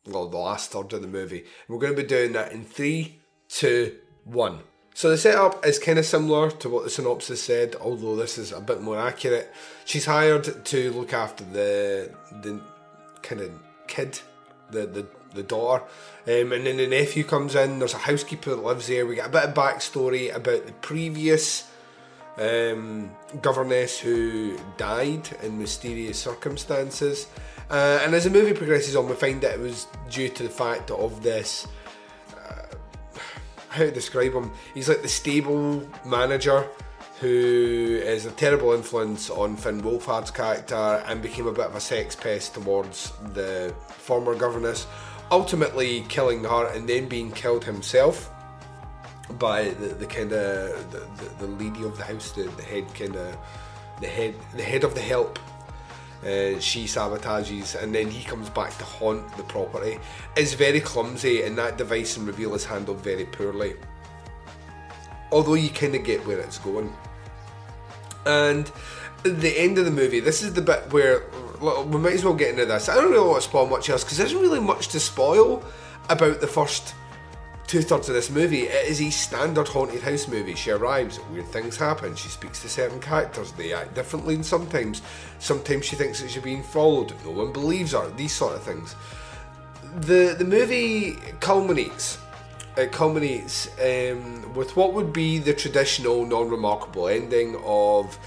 well, 0.08 0.28
the 0.28 0.38
last 0.38 0.72
third 0.72 0.94
of 0.94 1.02
the 1.02 1.08
movie. 1.08 1.46
We're 1.68 1.80
going 1.80 1.96
to 1.96 2.02
be 2.02 2.08
doing 2.08 2.34
that 2.34 2.52
in 2.52 2.66
three, 2.66 3.20
two, 3.48 3.98
one. 4.26 4.60
So 4.96 5.10
the 5.10 5.18
setup 5.18 5.66
is 5.66 5.80
kind 5.80 5.98
of 5.98 6.06
similar 6.06 6.52
to 6.52 6.70
what 6.70 6.84
the 6.84 6.90
synopsis 6.90 7.42
said, 7.42 7.76
although 7.82 8.16
this 8.16 8.38
is 8.38 8.52
a 8.52 8.62
bit 8.62 8.82
more 8.82 9.00
accurate. 9.00 9.52
She's 9.86 10.06
hired 10.06 10.66
to 10.66 10.92
look 10.92 11.14
after 11.14 11.44
the 11.46 12.14
the 12.42 12.62
kind 13.24 13.42
of 13.42 13.52
kid, 13.88 14.20
the 14.70 14.86
the, 14.86 15.08
the 15.34 15.44
daughter, 15.44 15.84
um, 16.28 16.52
and 16.52 16.68
then 16.68 16.78
the 16.78 16.88
nephew 16.88 17.24
comes 17.24 17.56
in. 17.56 17.80
There's 17.80 17.96
a 17.96 18.00
housekeeper 18.00 18.52
that 18.52 18.64
lives 18.64 18.88
there. 18.88 19.08
We 19.08 19.16
get 19.16 19.28
a 19.28 19.30
bit 19.30 19.46
of 19.46 19.56
backstory 19.56 20.34
about 20.34 20.68
the 20.68 20.74
previous 20.74 21.72
um, 22.38 23.12
governess 23.42 24.00
who 24.00 24.58
died 24.78 25.30
in 25.42 25.58
mysterious 25.58 26.20
circumstances. 26.20 27.28
Uh, 27.70 28.00
and 28.04 28.14
as 28.14 28.26
the 28.26 28.30
movie 28.30 28.54
progresses 28.54 28.96
on, 28.96 29.08
we 29.08 29.16
find 29.16 29.42
that 29.42 29.56
it 29.56 29.60
was 29.60 29.88
due 30.10 30.30
to 30.30 30.44
the 30.44 30.50
fact 30.50 30.92
of 30.92 31.24
this 31.24 31.68
how 33.74 33.84
to 33.84 33.92
describe 33.92 34.34
him. 34.34 34.52
He's 34.74 34.88
like 34.88 35.02
the 35.02 35.08
stable 35.08 35.88
manager 36.06 36.68
who 37.20 38.00
is 38.04 38.26
a 38.26 38.32
terrible 38.32 38.74
influence 38.74 39.30
on 39.30 39.56
Finn 39.56 39.82
Wolfhard's 39.82 40.30
character 40.30 41.04
and 41.08 41.22
became 41.22 41.48
a 41.48 41.52
bit 41.52 41.66
of 41.66 41.76
a 41.76 41.80
sex 41.80 42.16
pest 42.16 42.54
towards 42.54 43.14
the 43.34 43.74
former 43.88 44.36
governess, 44.36 44.86
ultimately 45.32 46.02
killing 46.08 46.44
her 46.44 46.68
and 46.68 46.88
then 46.88 47.08
being 47.08 47.32
killed 47.32 47.64
himself 47.64 48.33
by 49.40 49.70
the, 49.70 49.88
the 49.88 50.06
kind 50.06 50.32
of 50.32 50.92
the, 50.92 51.00
the, 51.18 51.46
the 51.46 51.48
lady 51.48 51.84
of 51.84 51.98
the 51.98 52.04
house, 52.04 52.32
the, 52.32 52.44
the 52.44 52.64
head 52.64 52.94
kind 52.94 53.16
of 53.16 53.38
the 54.02 54.08
head 54.08 54.36
the 54.56 54.64
head 54.64 54.84
of 54.84 54.96
the 54.96 55.02
help 55.02 55.40
uh, 56.24 56.58
she 56.60 56.86
sabotages 56.86 57.82
and 57.82 57.94
then 57.94 58.10
he 58.10 58.24
comes 58.24 58.50
back 58.50 58.78
to 58.78 58.84
haunt 58.86 59.36
the 59.36 59.44
property. 59.44 60.00
It's 60.38 60.54
very 60.54 60.80
clumsy 60.80 61.44
and 61.44 61.58
that 61.58 61.78
device 61.78 62.16
and 62.16 62.26
reveal 62.26 62.54
is 62.56 62.64
handled 62.64 63.02
very 63.02 63.26
poorly. 63.26 63.76
Although 65.34 65.56
you 65.56 65.70
kind 65.70 65.96
of 65.96 66.04
get 66.06 66.26
where 66.26 66.40
it's 66.40 66.60
going. 66.60 66.94
And 68.26 68.72
the 69.24 69.54
end 69.60 69.78
of 69.78 69.84
the 69.86 69.92
movie, 69.92 70.22
this 70.22 70.42
is 70.42 70.54
the 70.54 70.62
bit 70.62 70.94
where 70.94 71.24
we 71.62 71.98
might 71.98 72.14
as 72.14 72.24
well 72.24 72.34
get 72.34 72.52
into 72.52 72.66
this. 72.66 72.88
I 72.88 72.96
don't 72.96 73.12
really 73.12 73.28
want 73.28 73.44
to 73.44 73.50
spoil 73.50 73.68
much 73.68 73.90
else 73.90 74.06
because 74.06 74.18
there's 74.18 74.34
really 74.34 74.62
much 74.62 74.90
to 74.90 75.02
spoil 75.02 75.62
about 76.10 76.40
the 76.40 76.48
first 76.48 76.96
two 77.68 77.82
thirds 77.82 78.10
of 78.10 78.16
this 78.16 78.30
movie, 78.30 78.64
it 78.64 78.88
is 78.88 79.02
a 79.02 79.10
standard 79.10 79.68
haunted 79.68 80.02
house 80.02 80.28
movie. 80.28 80.56
She 80.56 80.72
arrives, 80.72 81.20
weird 81.32 81.48
things 81.48 81.78
happen, 81.78 82.16
she 82.16 82.30
speaks 82.30 82.62
to 82.62 82.70
certain 82.70 83.00
characters, 83.00 83.52
they 83.54 83.74
act 83.74 83.96
differently 83.96 84.36
and 84.36 84.46
sometimes. 84.46 85.02
Sometimes 85.40 85.86
she 85.86 85.96
thinks 85.96 86.22
that 86.22 86.30
she's 86.30 86.44
being 86.44 86.64
followed, 86.64 87.14
no 87.26 87.32
one 87.32 87.52
believes 87.52 87.94
her, 87.94 88.10
these 88.12 88.34
sort 88.34 88.56
of 88.56 88.64
things. 88.64 88.96
The 90.02 90.36
the 90.38 90.46
movie 90.46 91.18
culminates. 91.40 92.18
It 92.76 92.92
culminates 92.92 93.70
um, 93.80 94.54
with 94.56 94.76
what 94.76 94.94
would 94.94 95.14
be 95.14 95.38
the 95.38 95.54
traditional 95.54 96.26
non-remarkable 96.26 97.08
ending 97.08 97.56
of 97.64 98.18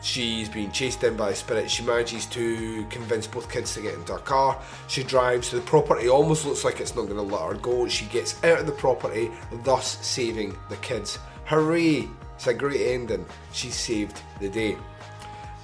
She's 0.00 0.48
being 0.48 0.70
chased 0.70 1.00
down 1.00 1.16
by 1.16 1.30
a 1.30 1.34
spirit. 1.34 1.70
She 1.70 1.82
manages 1.82 2.26
to 2.26 2.86
convince 2.88 3.26
both 3.26 3.50
kids 3.50 3.74
to 3.74 3.80
get 3.80 3.94
into 3.94 4.14
a 4.14 4.18
car. 4.18 4.60
She 4.86 5.02
drives 5.02 5.50
to 5.50 5.56
the 5.56 5.62
property, 5.62 6.08
almost 6.08 6.46
looks 6.46 6.64
like 6.64 6.80
it's 6.80 6.94
not 6.94 7.06
going 7.06 7.16
to 7.16 7.22
let 7.22 7.42
her 7.42 7.54
go. 7.54 7.88
She 7.88 8.04
gets 8.06 8.42
out 8.44 8.60
of 8.60 8.66
the 8.66 8.72
property, 8.72 9.30
thus 9.64 10.04
saving 10.06 10.56
the 10.68 10.76
kids. 10.76 11.18
Hooray! 11.46 12.08
It's 12.36 12.46
a 12.46 12.54
great 12.54 12.94
ending. 12.94 13.26
She 13.52 13.70
saved 13.70 14.22
the 14.40 14.48
day. 14.48 14.76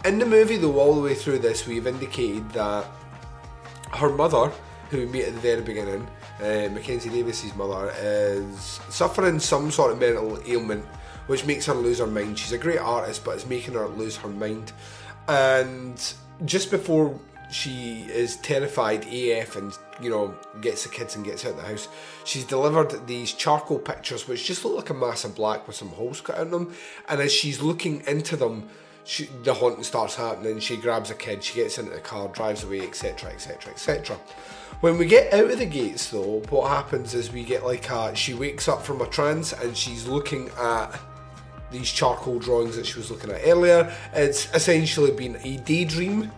In 0.04 0.18
the 0.18 0.26
movie, 0.26 0.56
though, 0.56 0.78
all 0.80 0.94
the 0.96 1.00
way 1.00 1.14
through 1.14 1.38
this, 1.38 1.66
we've 1.66 1.86
indicated 1.86 2.50
that 2.50 2.86
her 3.92 4.10
mother, 4.10 4.52
who 4.90 4.98
we 4.98 5.06
meet 5.06 5.26
at 5.26 5.34
the 5.34 5.40
very 5.40 5.62
beginning, 5.62 6.06
uh, 6.40 6.68
Mackenzie 6.72 7.10
Davis's 7.10 7.54
mother, 7.54 7.92
is 7.98 8.80
suffering 8.90 9.38
some 9.38 9.70
sort 9.70 9.92
of 9.92 10.00
mental 10.00 10.40
ailment 10.46 10.84
which 11.26 11.46
makes 11.46 11.66
her 11.66 11.74
lose 11.74 11.98
her 11.98 12.06
mind. 12.06 12.38
She's 12.38 12.52
a 12.52 12.58
great 12.58 12.78
artist, 12.78 13.24
but 13.24 13.32
it's 13.32 13.46
making 13.46 13.74
her 13.74 13.86
lose 13.86 14.16
her 14.16 14.28
mind. 14.28 14.72
And 15.28 16.14
just 16.44 16.70
before 16.70 17.18
she 17.50 18.02
is 18.10 18.36
terrified 18.38 19.06
AF 19.06 19.56
and 19.56 19.78
you 20.00 20.10
know 20.10 20.34
gets 20.60 20.82
the 20.82 20.88
kids 20.88 21.14
and 21.14 21.24
gets 21.24 21.44
out 21.44 21.52
of 21.52 21.56
the 21.58 21.62
house. 21.62 21.88
She's 22.24 22.44
delivered 22.44 23.06
these 23.06 23.32
charcoal 23.32 23.78
pictures 23.78 24.26
which 24.26 24.44
just 24.44 24.64
look 24.64 24.76
like 24.76 24.90
a 24.90 24.94
mass 24.94 25.24
of 25.24 25.34
black 25.34 25.66
with 25.66 25.76
some 25.76 25.90
holes 25.90 26.20
cut 26.20 26.38
in 26.40 26.50
them. 26.50 26.74
And 27.08 27.20
as 27.20 27.32
she's 27.32 27.60
looking 27.60 28.02
into 28.06 28.36
them, 28.36 28.68
she, 29.04 29.28
the 29.42 29.54
haunting 29.54 29.84
starts 29.84 30.14
happening. 30.16 30.58
She 30.60 30.76
grabs 30.76 31.10
a 31.10 31.14
kid, 31.14 31.44
she 31.44 31.56
gets 31.56 31.78
into 31.78 31.92
the 31.92 32.00
car, 32.00 32.28
drives 32.28 32.64
away, 32.64 32.80
etc., 32.80 33.30
etc., 33.30 33.72
etc. 33.72 34.16
When 34.80 34.98
we 34.98 35.06
get 35.06 35.32
out 35.32 35.50
of 35.50 35.58
the 35.58 35.66
gates, 35.66 36.10
though, 36.10 36.42
what 36.48 36.68
happens 36.68 37.14
is 37.14 37.30
we 37.30 37.44
get 37.44 37.64
like 37.64 37.88
a 37.90 38.14
she 38.16 38.34
wakes 38.34 38.66
up 38.66 38.82
from 38.82 39.00
a 39.00 39.06
trance 39.06 39.52
and 39.52 39.76
she's 39.76 40.06
looking 40.06 40.50
at 40.58 40.98
these 41.74 41.90
charcoal 41.90 42.38
drawings 42.38 42.76
that 42.76 42.86
she 42.86 42.98
was 42.98 43.10
looking 43.10 43.30
at 43.30 43.40
earlier. 43.44 43.92
It's 44.14 44.52
essentially 44.54 45.10
been 45.10 45.36
a 45.42 45.58
daydream 45.58 46.30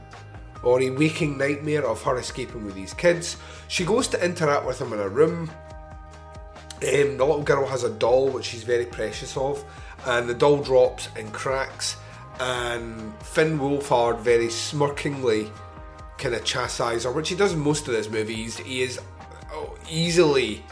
or 0.63 0.81
a 0.81 0.91
waking 0.91 1.39
nightmare 1.39 1.87
of 1.87 2.03
her 2.03 2.17
escaping 2.19 2.65
with 2.65 2.75
these 2.75 2.95
kids. 2.95 3.37
She 3.69 3.85
goes 3.85 4.09
to 4.09 4.25
interact 4.25 4.67
with 4.67 4.79
them 4.79 4.93
in 4.93 4.99
a 4.99 5.09
room. 5.09 5.51
Um, 6.77 7.17
the 7.17 7.25
little 7.25 7.43
girl 7.43 7.67
has 7.67 7.85
a 7.85 7.91
doll 7.91 8.29
which 8.31 8.47
she's 8.47 8.63
very 8.63 8.87
precious 8.87 9.37
of, 9.37 9.65
and 10.07 10.29
the 10.29 10.35
doll 10.35 10.63
drops 10.63 11.09
and 11.17 11.33
cracks. 11.33 11.97
And 12.41 13.15
Finn 13.23 13.59
Wolfhard 13.59 14.21
very 14.21 14.49
smirkingly 14.49 15.51
kind 16.19 16.35
of 16.35 16.45
chastises 16.45 17.05
her, 17.05 17.13
which 17.13 17.29
he 17.29 17.35
does 17.35 17.55
most 17.55 17.89
of 17.89 17.95
this 17.95 18.11
movie. 18.11 18.35
He's, 18.35 18.59
he 18.59 18.83
is 18.83 19.01
oh, 19.53 19.75
easily 19.91 20.65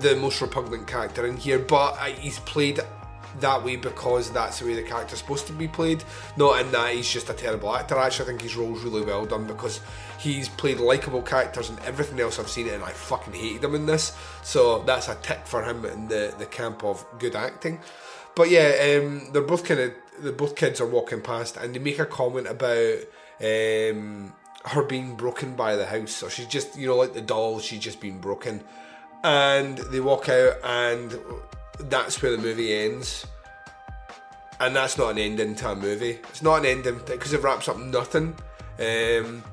the 0.00 0.16
most 0.16 0.40
repugnant 0.40 0.86
character 0.86 1.26
in 1.26 1.36
here, 1.36 1.58
but 1.58 1.96
uh, 1.98 2.04
he's 2.04 2.38
played 2.40 2.80
that 3.40 3.64
way 3.64 3.76
because 3.76 4.30
that's 4.30 4.58
the 4.58 4.66
way 4.66 4.74
the 4.74 4.82
character's 4.82 5.18
supposed 5.18 5.46
to 5.46 5.52
be 5.52 5.68
played. 5.68 6.04
Not 6.36 6.60
in 6.60 6.70
that 6.72 6.94
he's 6.94 7.10
just 7.10 7.30
a 7.30 7.34
terrible 7.34 7.74
actor. 7.74 7.96
Actually, 7.96 8.24
I 8.24 8.28
think 8.28 8.42
his 8.42 8.56
role's 8.56 8.82
really 8.82 9.02
well 9.02 9.26
done 9.26 9.46
because 9.46 9.80
he's 10.18 10.48
played 10.48 10.78
likable 10.78 11.22
characters 11.22 11.70
and 11.70 11.78
everything 11.80 12.20
else 12.20 12.38
I've 12.38 12.48
seen 12.48 12.66
it 12.66 12.74
and 12.74 12.84
I 12.84 12.90
fucking 12.90 13.34
hated 13.34 13.64
him 13.64 13.74
in 13.74 13.86
this. 13.86 14.16
So 14.42 14.82
that's 14.82 15.08
a 15.08 15.14
tick 15.16 15.40
for 15.44 15.62
him 15.62 15.84
in 15.84 16.08
the, 16.08 16.34
the 16.38 16.46
camp 16.46 16.84
of 16.84 17.04
good 17.18 17.36
acting. 17.36 17.80
But 18.34 18.50
yeah, 18.50 18.98
um, 19.00 19.32
they're 19.32 19.42
both 19.42 19.64
kind 19.64 19.80
of 19.80 19.94
the 20.20 20.32
both 20.32 20.56
kids 20.56 20.80
are 20.80 20.86
walking 20.86 21.20
past 21.20 21.56
and 21.56 21.74
they 21.74 21.78
make 21.78 21.98
a 21.98 22.06
comment 22.06 22.46
about 22.46 22.98
um, 23.40 24.32
her 24.64 24.82
being 24.82 25.16
broken 25.16 25.54
by 25.54 25.76
the 25.76 25.86
house. 25.86 26.12
So 26.12 26.28
she's 26.28 26.46
just 26.46 26.78
you 26.78 26.86
know 26.86 26.96
like 26.96 27.14
the 27.14 27.20
doll, 27.20 27.58
she's 27.58 27.80
just 27.80 28.00
been 28.00 28.20
broken. 28.20 28.62
And 29.24 29.78
they 29.78 29.98
walk 29.98 30.28
out 30.28 30.54
and 30.62 31.18
that's 31.80 32.20
where 32.22 32.32
the 32.32 32.38
movie 32.38 32.74
ends. 32.74 33.26
And 34.60 34.74
that's 34.74 34.98
not 34.98 35.10
an 35.10 35.18
ending 35.18 35.54
to 35.56 35.70
a 35.70 35.76
movie. 35.76 36.18
It's 36.30 36.42
not 36.42 36.60
an 36.60 36.66
ending 36.66 37.00
because 37.06 37.32
it 37.32 37.42
wraps 37.42 37.68
up 37.68 37.78
nothing. 37.78 38.34
Um, 38.78 39.44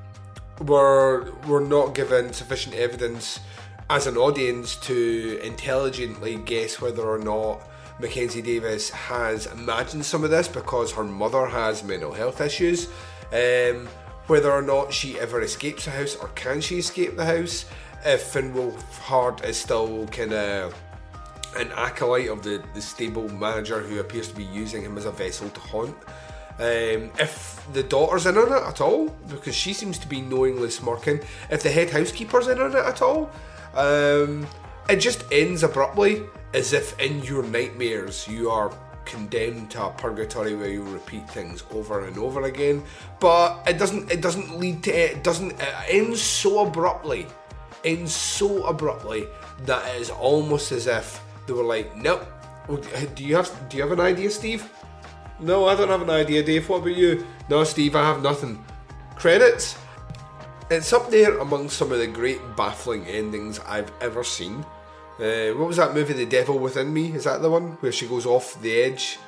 we're 0.60 1.30
we're 1.46 1.60
not 1.60 1.94
given 1.94 2.32
sufficient 2.32 2.74
evidence 2.74 3.40
as 3.88 4.06
an 4.06 4.16
audience 4.16 4.76
to 4.76 5.38
intelligently 5.44 6.36
guess 6.36 6.80
whether 6.80 7.02
or 7.02 7.18
not 7.18 7.68
Mackenzie 8.00 8.42
Davis 8.42 8.90
has 8.90 9.46
imagined 9.46 10.04
some 10.04 10.24
of 10.24 10.30
this 10.30 10.48
because 10.48 10.92
her 10.92 11.04
mother 11.04 11.46
has 11.46 11.84
mental 11.84 12.12
health 12.12 12.40
issues. 12.40 12.88
Um, 13.32 13.88
whether 14.26 14.50
or 14.50 14.62
not 14.62 14.92
she 14.92 15.18
ever 15.20 15.40
escapes 15.40 15.84
the 15.84 15.92
house 15.92 16.16
or 16.16 16.28
can 16.28 16.60
she 16.60 16.78
escape 16.78 17.16
the 17.16 17.24
house. 17.24 17.66
If 18.04 18.22
Finn 18.22 18.52
Wolfhard 18.52 19.44
is 19.44 19.56
still 19.56 20.06
kind 20.08 20.32
of 20.32 20.74
an 21.56 21.72
acolyte 21.72 22.28
of 22.28 22.42
the, 22.42 22.62
the 22.74 22.80
stable 22.80 23.28
manager 23.28 23.80
who 23.80 24.00
appears 24.00 24.28
to 24.28 24.36
be 24.36 24.44
using 24.44 24.82
him 24.82 24.96
as 24.96 25.04
a 25.04 25.10
vessel 25.10 25.48
to 25.48 25.60
haunt. 25.60 25.96
Um, 26.58 27.10
if 27.18 27.66
the 27.74 27.82
daughter's 27.82 28.24
in 28.24 28.38
on 28.38 28.52
it 28.52 28.62
at 28.66 28.80
all, 28.80 29.08
because 29.28 29.54
she 29.54 29.72
seems 29.72 29.98
to 29.98 30.08
be 30.08 30.22
knowingly 30.22 30.70
smirking. 30.70 31.20
If 31.50 31.62
the 31.62 31.70
head 31.70 31.90
housekeeper's 31.90 32.48
in 32.48 32.60
on 32.60 32.72
it 32.72 32.84
at 32.84 33.02
all, 33.02 33.30
um, 33.74 34.46
it 34.88 34.96
just 34.96 35.24
ends 35.30 35.62
abruptly, 35.62 36.22
as 36.54 36.72
if 36.72 36.98
in 36.98 37.22
your 37.24 37.42
nightmares 37.42 38.26
you 38.26 38.50
are 38.50 38.72
condemned 39.04 39.70
to 39.72 39.86
a 39.86 39.90
purgatory 39.90 40.54
where 40.56 40.68
you 40.68 40.82
repeat 40.82 41.28
things 41.30 41.62
over 41.70 42.06
and 42.06 42.16
over 42.18 42.44
again. 42.44 42.82
But 43.20 43.62
it 43.66 43.78
doesn't. 43.78 44.10
It 44.10 44.22
doesn't 44.22 44.58
lead 44.58 44.82
to 44.84 44.90
it. 44.90 45.22
Doesn't. 45.22 45.52
It 45.52 45.74
ends 45.88 46.22
so 46.22 46.66
abruptly. 46.66 47.26
Ends 47.84 48.14
so 48.14 48.64
abruptly 48.64 49.26
that 49.64 49.94
it 49.94 50.00
is 50.00 50.10
almost 50.10 50.72
as 50.72 50.86
if 50.86 51.22
they 51.46 51.52
were 51.52 51.64
like, 51.64 51.96
nope. 51.96 52.26
Do 53.14 53.24
you 53.24 53.36
have 53.36 53.50
Do 53.68 53.76
you 53.76 53.82
have 53.82 53.92
an 53.92 54.00
idea, 54.00 54.30
Steve? 54.30 54.68
No, 55.38 55.66
I 55.66 55.76
don't 55.76 55.88
have 55.88 56.02
an 56.02 56.10
idea, 56.10 56.42
Dave. 56.42 56.68
What 56.68 56.78
about 56.78 56.96
you? 56.96 57.26
No, 57.48 57.62
Steve, 57.64 57.94
I 57.94 58.04
have 58.04 58.22
nothing. 58.22 58.64
Credits. 59.14 59.76
It's 60.70 60.92
up 60.92 61.10
there 61.10 61.38
among 61.38 61.68
some 61.68 61.92
of 61.92 61.98
the 61.98 62.06
great 62.06 62.40
baffling 62.56 63.06
endings 63.06 63.60
I've 63.60 63.92
ever 64.00 64.24
seen. 64.24 64.64
Uh, 65.20 65.54
what 65.54 65.68
was 65.68 65.76
that 65.76 65.94
movie, 65.94 66.12
The 66.12 66.26
Devil 66.26 66.58
Within 66.58 66.92
Me? 66.92 67.12
Is 67.12 67.24
that 67.24 67.40
the 67.40 67.48
one 67.48 67.72
where 67.80 67.92
she 67.92 68.06
goes 68.06 68.26
off 68.26 68.60
the 68.60 68.82
edge 68.82 69.18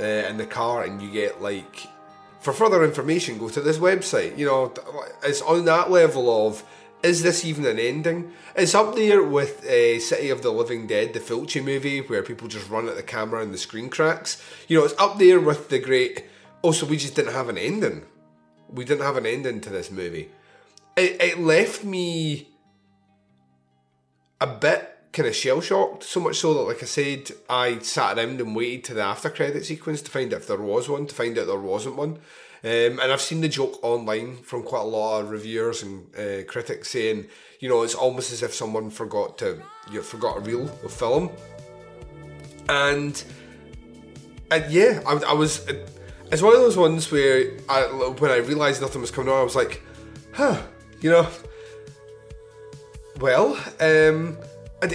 uh, 0.00 0.04
in 0.04 0.36
the 0.36 0.46
car 0.46 0.84
and 0.84 1.02
you 1.02 1.10
get 1.10 1.42
like. 1.42 1.88
For 2.40 2.52
further 2.52 2.84
information, 2.84 3.36
go 3.36 3.48
to 3.48 3.60
this 3.60 3.78
website. 3.78 4.38
You 4.38 4.46
know, 4.46 4.72
it's 5.24 5.42
on 5.42 5.64
that 5.64 5.90
level 5.90 6.46
of 6.46 6.62
is 7.02 7.22
this 7.22 7.44
even 7.44 7.64
an 7.64 7.78
ending? 7.78 8.32
It's 8.56 8.74
up 8.74 8.94
there 8.94 9.22
with 9.22 9.64
uh, 9.64 10.00
City 10.00 10.30
of 10.30 10.42
the 10.42 10.50
Living 10.50 10.86
Dead, 10.86 11.12
the 11.12 11.20
Fulci 11.20 11.64
movie, 11.64 12.00
where 12.00 12.22
people 12.22 12.48
just 12.48 12.68
run 12.68 12.88
at 12.88 12.96
the 12.96 13.02
camera 13.02 13.42
and 13.42 13.54
the 13.54 13.58
screen 13.58 13.88
cracks. 13.88 14.42
You 14.66 14.78
know, 14.78 14.84
it's 14.84 14.98
up 14.98 15.18
there 15.18 15.40
with 15.40 15.68
the 15.68 15.78
great. 15.78 16.24
Oh, 16.64 16.72
so 16.72 16.86
we 16.86 16.96
just 16.96 17.14
didn't 17.14 17.34
have 17.34 17.48
an 17.48 17.58
ending. 17.58 18.02
We 18.68 18.84
didn't 18.84 19.04
have 19.04 19.16
an 19.16 19.26
ending 19.26 19.60
to 19.62 19.70
this 19.70 19.90
movie. 19.90 20.30
It, 20.96 21.22
it 21.22 21.38
left 21.38 21.84
me 21.84 22.48
a 24.40 24.46
bit 24.46 24.96
kind 25.12 25.28
of 25.28 25.36
shell 25.36 25.60
shocked. 25.60 26.02
So 26.02 26.20
much 26.20 26.36
so 26.36 26.54
that, 26.54 26.60
like 26.62 26.82
I 26.82 26.86
said, 26.86 27.30
I 27.48 27.78
sat 27.78 28.18
around 28.18 28.40
and 28.40 28.56
waited 28.56 28.84
to 28.84 28.94
the 28.94 29.02
after 29.02 29.30
credit 29.30 29.64
sequence 29.64 30.02
to 30.02 30.10
find 30.10 30.34
out 30.34 30.40
if 30.40 30.48
there 30.48 30.60
was 30.60 30.88
one, 30.88 31.06
to 31.06 31.14
find 31.14 31.38
out 31.38 31.46
there 31.46 31.58
wasn't 31.58 31.96
one. 31.96 32.18
Um, 32.64 32.98
and 32.98 33.12
I've 33.12 33.20
seen 33.20 33.40
the 33.40 33.48
joke 33.48 33.78
online 33.82 34.38
from 34.38 34.64
quite 34.64 34.80
a 34.80 34.84
lot 34.84 35.20
of 35.20 35.30
reviewers 35.30 35.84
and 35.84 36.06
uh, 36.16 36.44
critics 36.44 36.90
saying, 36.90 37.26
you 37.60 37.68
know, 37.68 37.82
it's 37.82 37.94
almost 37.94 38.32
as 38.32 38.42
if 38.42 38.52
someone 38.52 38.90
forgot 38.90 39.38
to, 39.38 39.62
you 39.92 40.02
forgot 40.02 40.38
a 40.38 40.40
reel 40.40 40.68
of 40.84 40.92
film. 40.92 41.30
And, 42.68 43.22
and 44.50 44.72
yeah, 44.72 45.02
I, 45.06 45.14
I 45.28 45.32
was. 45.34 45.66
It's 46.30 46.42
one 46.42 46.54
of 46.54 46.60
those 46.60 46.76
ones 46.76 47.10
where 47.10 47.52
I, 47.68 47.82
when 48.18 48.30
I 48.30 48.36
realised 48.36 48.82
nothing 48.82 49.00
was 49.00 49.10
coming 49.10 49.32
on, 49.32 49.40
I 49.40 49.44
was 49.44 49.56
like, 49.56 49.82
huh, 50.32 50.60
you 51.00 51.10
know. 51.10 51.28
Well, 53.18 53.54
um, 53.80 54.36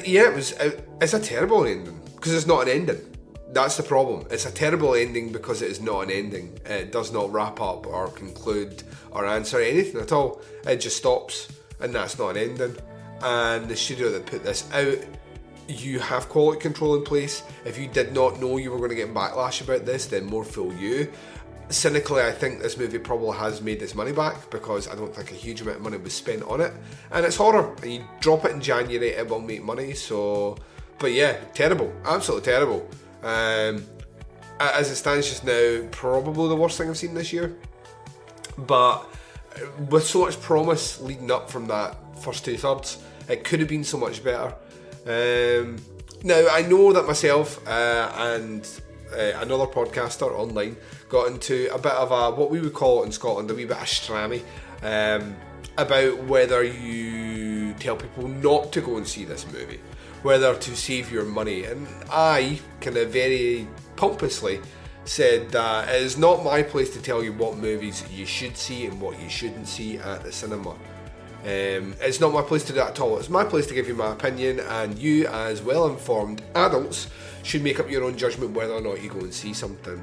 yeah, 0.06 0.30
it 0.30 0.36
was. 0.36 0.54
It's 1.02 1.13
a 1.13 1.19
terrible 1.19 1.65
ending 1.65 1.99
because 2.15 2.34
it's 2.34 2.45
not 2.45 2.63
an 2.63 2.69
ending. 2.69 3.12
That's 3.54 3.78
the 3.78 3.84
problem. 3.84 4.26
It's 4.32 4.48
a 4.48 4.52
terrible 4.52 4.96
ending 4.96 5.32
because 5.32 5.62
it 5.62 5.70
is 5.70 5.80
not 5.80 6.06
an 6.06 6.10
ending. 6.10 6.58
It 6.66 6.92
does 6.92 7.13
not 7.13 7.32
wrap 7.32 7.62
up 7.62 7.86
or 7.86 8.08
conclude 8.08 8.82
or 9.12 9.28
answer 9.28 9.60
anything 9.62 10.02
at 10.02 10.12
all. 10.12 10.42
It 10.66 10.78
just 10.78 10.98
stops, 10.98 11.50
and 11.80 11.94
that's 11.94 12.18
not 12.18 12.36
an 12.36 12.38
ending. 12.38 12.76
And 13.22 13.70
the 13.70 13.76
studio 13.76 14.10
that 14.10 14.26
put 14.26 14.44
this 14.44 14.68
out, 14.74 14.98
you 15.68 16.00
have 16.00 16.30
quality 16.30 16.62
control 16.62 16.96
in 16.96 17.04
place. 17.04 17.44
If 17.63 17.78
you 17.78 17.88
did 17.88 18.12
not 18.12 18.42
know 18.42 18.58
you 18.58 18.72
were 18.72 18.80
going 18.80 18.89
to 18.89 18.96
get 18.96 19.13
backlash 19.13 19.62
about 19.62 19.86
this, 19.86 20.08
then 20.08 20.26
more 20.26 20.44
fool 20.44 20.74
you. 20.74 21.12
Cynically, 21.70 22.24
I 22.24 22.32
think 22.32 22.60
this 22.60 22.76
movie 22.76 22.98
probably 22.98 23.38
has 23.38 23.62
made 23.62 23.84
its 23.84 23.94
money 23.94 24.13
back 24.13 24.50
because 24.50 24.88
I 24.88 24.96
don't 24.96 25.16
think 25.16 25.30
a 25.30 25.36
huge 25.36 25.62
amount 25.62 25.78
of 25.78 25.84
money 25.84 25.98
was 25.98 26.13
spent 26.13 26.42
on 26.44 26.60
it. 26.60 26.74
And 27.12 27.24
it's 27.24 27.36
horror, 27.36 27.76
and 27.84 27.94
you 27.94 28.04
drop 28.20 28.46
it 28.46 28.52
in 28.52 28.62
January, 28.62 29.10
it 29.10 29.28
will 29.28 29.39
make 29.39 29.62
money. 29.63 29.94
So, 29.94 30.58
but 30.98 31.12
yeah, 31.12 31.38
terrible, 31.54 31.94
absolutely 32.04 32.52
terrible. 32.52 32.89
Um, 33.24 33.86
as 34.60 34.92
it 34.92 34.96
stands 34.96 35.28
just 35.28 35.44
now, 35.44 35.88
probably 35.92 36.50
the 36.50 36.56
worst 36.56 36.78
thing 36.78 36.90
I've 36.90 36.98
seen 36.98 37.14
this 37.14 37.34
year. 37.34 37.56
But 38.58 39.06
with 39.90 40.06
so 40.06 40.22
much 40.22 40.40
promise 40.42 41.02
leading 41.02 41.32
up 41.32 41.50
from 41.50 41.68
that 41.68 41.98
first 42.20 42.46
two 42.46 42.58
thirds, 42.58 43.00
it 43.30 43.44
could 43.44 43.60
have 43.60 43.70
been 43.70 43.84
so 43.84 43.98
much 43.98 44.24
better. 44.24 44.54
Um, 45.06 45.78
now 46.24 46.48
I 46.52 46.62
know 46.64 46.94
that 46.94 47.06
myself 47.06 47.66
uh, 47.68 48.12
and 48.18 48.68
uh, 49.12 49.40
another 49.42 49.66
podcaster 49.66 50.32
online 50.32 50.78
got 51.10 51.28
into 51.28 51.70
a 51.74 51.78
bit 51.78 51.92
of 51.92 52.12
a 52.12 52.32
what 52.32 52.50
we 52.50 52.60
would 52.60 52.74
call 52.74 53.04
in 53.04 53.12
Scotland 53.12 53.52
a 53.52 53.54
wee 53.54 53.66
bit 53.66 53.78
of 53.78 53.84
strammy 53.84 54.42
um, 54.82 55.36
about 55.78 56.24
whether 56.24 56.64
you 56.64 57.74
tell 57.76 57.96
people 57.96 58.28
not 58.28 58.72
to 58.72 58.82
go 58.82 58.98
and 58.98 59.08
see 59.08 59.26
this 59.26 59.46
movie 59.52 59.80
whether 60.24 60.56
to 60.56 60.76
save 60.76 61.12
your 61.12 61.26
money. 61.26 61.66
And 61.66 61.88
I 62.10 62.60
kind 62.82 62.98
of 62.98 63.12
very 63.12 63.68
pompously 63.96 64.60
said 65.06 65.52
that 65.52 65.90
it 65.90 66.02
is 66.02 66.18
not 66.18 66.44
my 66.44 66.64
place 66.64 66.90
to 66.92 67.02
tell 67.02 67.24
you 67.24 67.34
what 67.34 67.58
movies 67.58 68.04
you 68.10 68.26
should 68.26 68.58
see 68.58 68.86
and 68.86 69.00
what 69.00 69.22
you 69.22 69.30
shouldn't 69.30 69.68
see 69.68 69.98
at 69.98 70.24
the 70.24 70.32
cinema. 70.32 70.72
Um, 71.44 71.94
it's 72.00 72.22
not 72.22 72.32
my 72.32 72.42
place 72.42 72.64
to 72.64 72.70
do 72.70 72.80
that 72.80 72.92
at 72.92 73.00
all. 73.02 73.18
It's 73.20 73.30
my 73.30 73.44
place 73.44 73.68
to 73.68 73.74
give 73.74 73.90
you 73.90 73.96
my 73.96 74.14
opinion, 74.14 74.62
and 74.62 74.98
you, 74.98 75.28
as 75.28 75.62
well 75.62 75.88
informed 75.88 76.42
adults, 76.56 77.10
should 77.44 77.62
make 77.62 77.82
up 77.82 77.92
your 77.92 78.06
own 78.06 78.18
judgment 78.18 78.52
whether 78.52 78.72
or 78.72 78.80
not 78.80 79.04
you 79.04 79.10
go 79.10 79.20
and 79.20 79.34
see 79.34 79.54
something. 79.54 80.02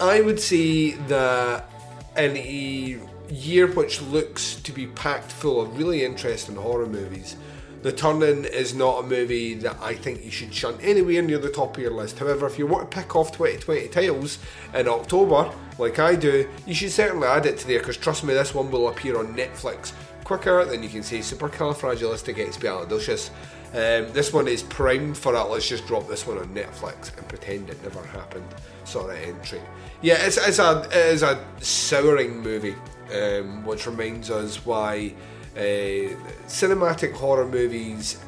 I 0.00 0.22
would 0.22 0.40
say 0.40 0.92
that 0.92 1.68
in 2.16 2.34
a 2.34 2.98
year 3.28 3.66
which 3.66 4.00
looks 4.00 4.54
to 4.54 4.72
be 4.72 4.86
packed 4.86 5.30
full 5.30 5.60
of 5.60 5.76
really 5.76 6.02
interesting 6.02 6.56
horror 6.56 6.86
movies, 6.86 7.36
the 7.82 7.92
Turning 7.92 8.44
is 8.44 8.74
not 8.74 9.04
a 9.04 9.06
movie 9.06 9.54
that 9.54 9.78
I 9.80 9.94
think 9.94 10.24
you 10.24 10.30
should 10.30 10.52
shunt 10.52 10.78
anywhere 10.82 11.22
near 11.22 11.38
the 11.38 11.50
top 11.50 11.76
of 11.76 11.82
your 11.82 11.92
list. 11.92 12.18
However, 12.18 12.46
if 12.46 12.58
you 12.58 12.66
want 12.66 12.90
to 12.90 12.96
pick 12.96 13.16
off 13.16 13.32
2020 13.32 13.88
titles 13.88 14.38
in 14.74 14.86
October, 14.86 15.50
like 15.78 15.98
I 15.98 16.14
do, 16.14 16.48
you 16.66 16.74
should 16.74 16.92
certainly 16.92 17.26
add 17.26 17.46
it 17.46 17.56
to 17.58 17.66
there 17.66 17.78
because 17.78 17.96
trust 17.96 18.22
me, 18.22 18.34
this 18.34 18.54
one 18.54 18.70
will 18.70 18.88
appear 18.88 19.18
on 19.18 19.34
Netflix 19.34 19.94
quicker 20.24 20.64
than 20.64 20.82
you 20.82 20.88
can 20.88 21.02
say 21.02 21.18
supercalifragilisticexpialidocious. 21.18 23.30
Um, 23.72 24.12
this 24.12 24.32
one 24.32 24.46
is 24.46 24.62
prime 24.64 25.14
for 25.14 25.32
that. 25.32 25.50
Let's 25.50 25.68
just 25.68 25.86
drop 25.86 26.06
this 26.06 26.26
one 26.26 26.38
on 26.38 26.54
Netflix 26.54 27.16
and 27.16 27.26
pretend 27.28 27.70
it 27.70 27.82
never 27.82 28.02
happened. 28.02 28.46
Sort 28.84 29.10
of 29.10 29.16
entry. 29.22 29.60
Yeah, 30.02 30.24
it's, 30.24 30.36
it's 30.36 30.58
a 30.58 30.82
it 30.92 31.14
is 31.14 31.22
a 31.22 31.42
souring 31.60 32.40
movie, 32.40 32.74
um, 33.14 33.64
which 33.64 33.86
reminds 33.86 34.30
us 34.30 34.66
why 34.66 35.14
uh, 35.56 36.14
cinematic 36.46 37.12
horror 37.12 37.46
movies 37.46 38.18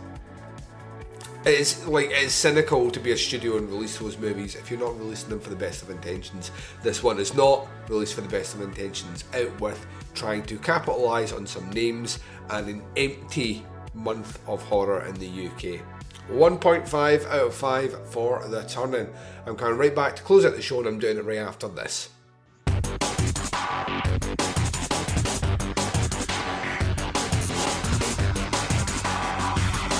it's 1.44 1.84
like 1.88 2.10
it's 2.12 2.32
cynical 2.32 2.90
to 2.90 3.00
be 3.00 3.10
a 3.10 3.16
studio 3.16 3.56
and 3.56 3.68
release 3.68 3.98
those 3.98 4.16
movies 4.16 4.54
if 4.54 4.70
you're 4.70 4.78
not 4.78 4.96
releasing 4.98 5.28
them 5.28 5.40
for 5.40 5.50
the 5.50 5.56
best 5.56 5.82
of 5.82 5.90
intentions. 5.90 6.52
This 6.82 7.02
one 7.02 7.18
is 7.18 7.34
not 7.34 7.66
released 7.88 8.14
for 8.14 8.20
the 8.20 8.28
best 8.28 8.54
of 8.54 8.60
intentions, 8.60 9.24
out 9.34 9.60
with 9.60 9.84
trying 10.14 10.44
to 10.44 10.58
capitalise 10.58 11.32
on 11.32 11.46
some 11.46 11.68
names 11.70 12.20
and 12.50 12.68
an 12.68 12.82
empty 12.96 13.66
month 13.94 14.38
of 14.48 14.62
horror 14.62 15.04
in 15.06 15.14
the 15.16 15.46
UK. 15.46 15.84
1.5 16.30 17.26
out 17.26 17.46
of 17.46 17.54
5 17.54 18.08
for 18.08 18.46
The 18.46 18.62
Turning. 18.62 19.08
I'm 19.44 19.56
coming 19.56 19.78
right 19.78 19.94
back 19.94 20.14
to 20.16 20.22
close 20.22 20.44
out 20.44 20.54
the 20.54 20.62
show 20.62 20.78
and 20.78 20.86
I'm 20.86 20.98
doing 21.00 21.18
it 21.18 21.24
right 21.24 21.38
after 21.38 21.66
this. 21.66 22.10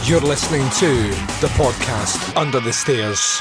You're 0.05 0.21
listening 0.21 0.69
to 0.81 1.11
the 1.41 1.47
podcast 1.55 2.37
Under 2.37 2.59
the 2.59 2.73
Stairs. 2.73 3.41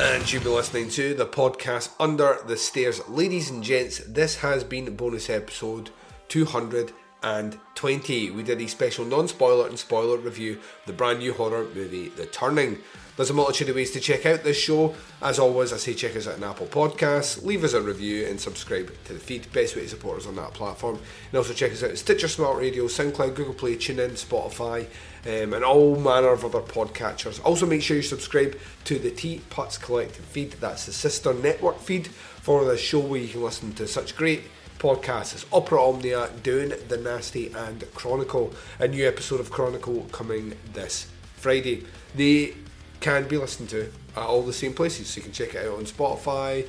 And 0.00 0.32
you'll 0.32 0.44
be 0.44 0.48
listening 0.48 0.88
to 0.90 1.14
the 1.14 1.26
podcast 1.26 1.90
Under 1.98 2.38
the 2.46 2.56
Stairs. 2.56 3.00
Ladies 3.08 3.50
and 3.50 3.64
gents, 3.64 3.98
this 3.98 4.36
has 4.36 4.62
been 4.62 4.94
bonus 4.94 5.28
episode 5.28 5.90
220. 6.28 8.30
We 8.30 8.42
did 8.44 8.60
a 8.60 8.68
special 8.68 9.04
non 9.04 9.26
spoiler 9.26 9.66
and 9.66 9.76
spoiler 9.76 10.18
review 10.18 10.60
the 10.86 10.92
brand 10.92 11.18
new 11.18 11.32
horror 11.32 11.66
movie 11.74 12.10
The 12.10 12.26
Turning. 12.26 12.78
There's 13.18 13.30
a 13.30 13.34
multitude 13.34 13.70
of 13.70 13.74
ways 13.74 13.90
to 13.90 14.00
check 14.00 14.26
out 14.26 14.44
this 14.44 14.56
show. 14.56 14.94
As 15.20 15.40
always, 15.40 15.72
I 15.72 15.76
say 15.76 15.92
check 15.92 16.14
us 16.14 16.28
out 16.28 16.36
on 16.36 16.44
Apple 16.44 16.68
Podcasts, 16.68 17.42
leave 17.42 17.64
us 17.64 17.72
a 17.72 17.82
review, 17.82 18.24
and 18.28 18.40
subscribe 18.40 18.92
to 19.06 19.12
the 19.12 19.18
feed. 19.18 19.52
Best 19.52 19.74
way 19.74 19.82
to 19.82 19.88
support 19.88 20.18
us 20.18 20.26
on 20.28 20.36
that 20.36 20.54
platform. 20.54 21.00
And 21.32 21.36
also 21.36 21.52
check 21.52 21.72
us 21.72 21.82
out 21.82 21.90
at 21.90 21.98
Stitcher 21.98 22.28
Smart 22.28 22.58
Radio, 22.58 22.84
SoundCloud, 22.84 23.34
Google 23.34 23.54
Play, 23.54 23.74
TuneIn, 23.74 24.12
Spotify, 24.12 24.86
um, 25.26 25.52
and 25.52 25.64
all 25.64 25.96
manner 25.96 26.28
of 26.28 26.44
other 26.44 26.60
podcatchers. 26.60 27.44
Also, 27.44 27.66
make 27.66 27.82
sure 27.82 27.96
you 27.96 28.04
subscribe 28.04 28.56
to 28.84 29.00
the 29.00 29.10
Teapots 29.10 29.78
Collective 29.78 30.24
feed. 30.24 30.52
That's 30.52 30.86
the 30.86 30.92
sister 30.92 31.34
network 31.34 31.80
feed 31.80 32.06
for 32.06 32.64
the 32.64 32.76
show 32.76 33.00
where 33.00 33.20
you 33.20 33.26
can 33.26 33.42
listen 33.42 33.72
to 33.72 33.88
such 33.88 34.14
great 34.14 34.44
podcasts 34.78 35.34
as 35.34 35.44
Opera 35.52 35.82
Omnia, 35.82 36.30
Doing 36.44 36.72
the 36.86 36.96
Nasty, 36.96 37.52
and 37.52 37.84
Chronicle. 37.96 38.54
A 38.78 38.86
new 38.86 39.08
episode 39.08 39.40
of 39.40 39.50
Chronicle 39.50 40.06
coming 40.12 40.54
this 40.72 41.08
Friday. 41.34 41.84
The 42.14 42.54
can 43.00 43.28
be 43.28 43.36
listened 43.36 43.68
to 43.70 43.92
at 44.16 44.22
all 44.22 44.42
the 44.42 44.52
same 44.52 44.74
places. 44.74 45.08
So 45.08 45.18
you 45.18 45.24
can 45.24 45.32
check 45.32 45.54
it 45.54 45.66
out 45.66 45.78
on 45.78 45.84
Spotify, 45.84 46.66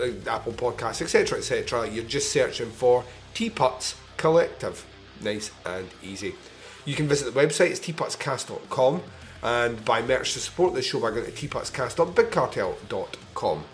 uh, 0.00 0.30
Apple 0.30 0.52
Podcasts, 0.52 1.02
etc. 1.02 1.38
etc. 1.38 1.88
You're 1.88 2.04
just 2.04 2.30
searching 2.30 2.70
for 2.70 3.04
Teapots 3.34 3.96
Collective. 4.16 4.86
Nice 5.22 5.50
and 5.64 5.88
easy. 6.02 6.34
You 6.84 6.94
can 6.94 7.08
visit 7.08 7.32
the 7.32 7.40
website, 7.40 7.70
it's 7.70 7.80
teapotscast.com, 7.80 9.02
and 9.42 9.84
buy 9.84 10.02
merch 10.02 10.32
to 10.32 10.40
support 10.40 10.74
the 10.74 10.82
show 10.82 10.98
by 11.00 11.10
going 11.10 11.26
to 11.26 11.32
teapotscast.bigcartel.com. 11.32 13.64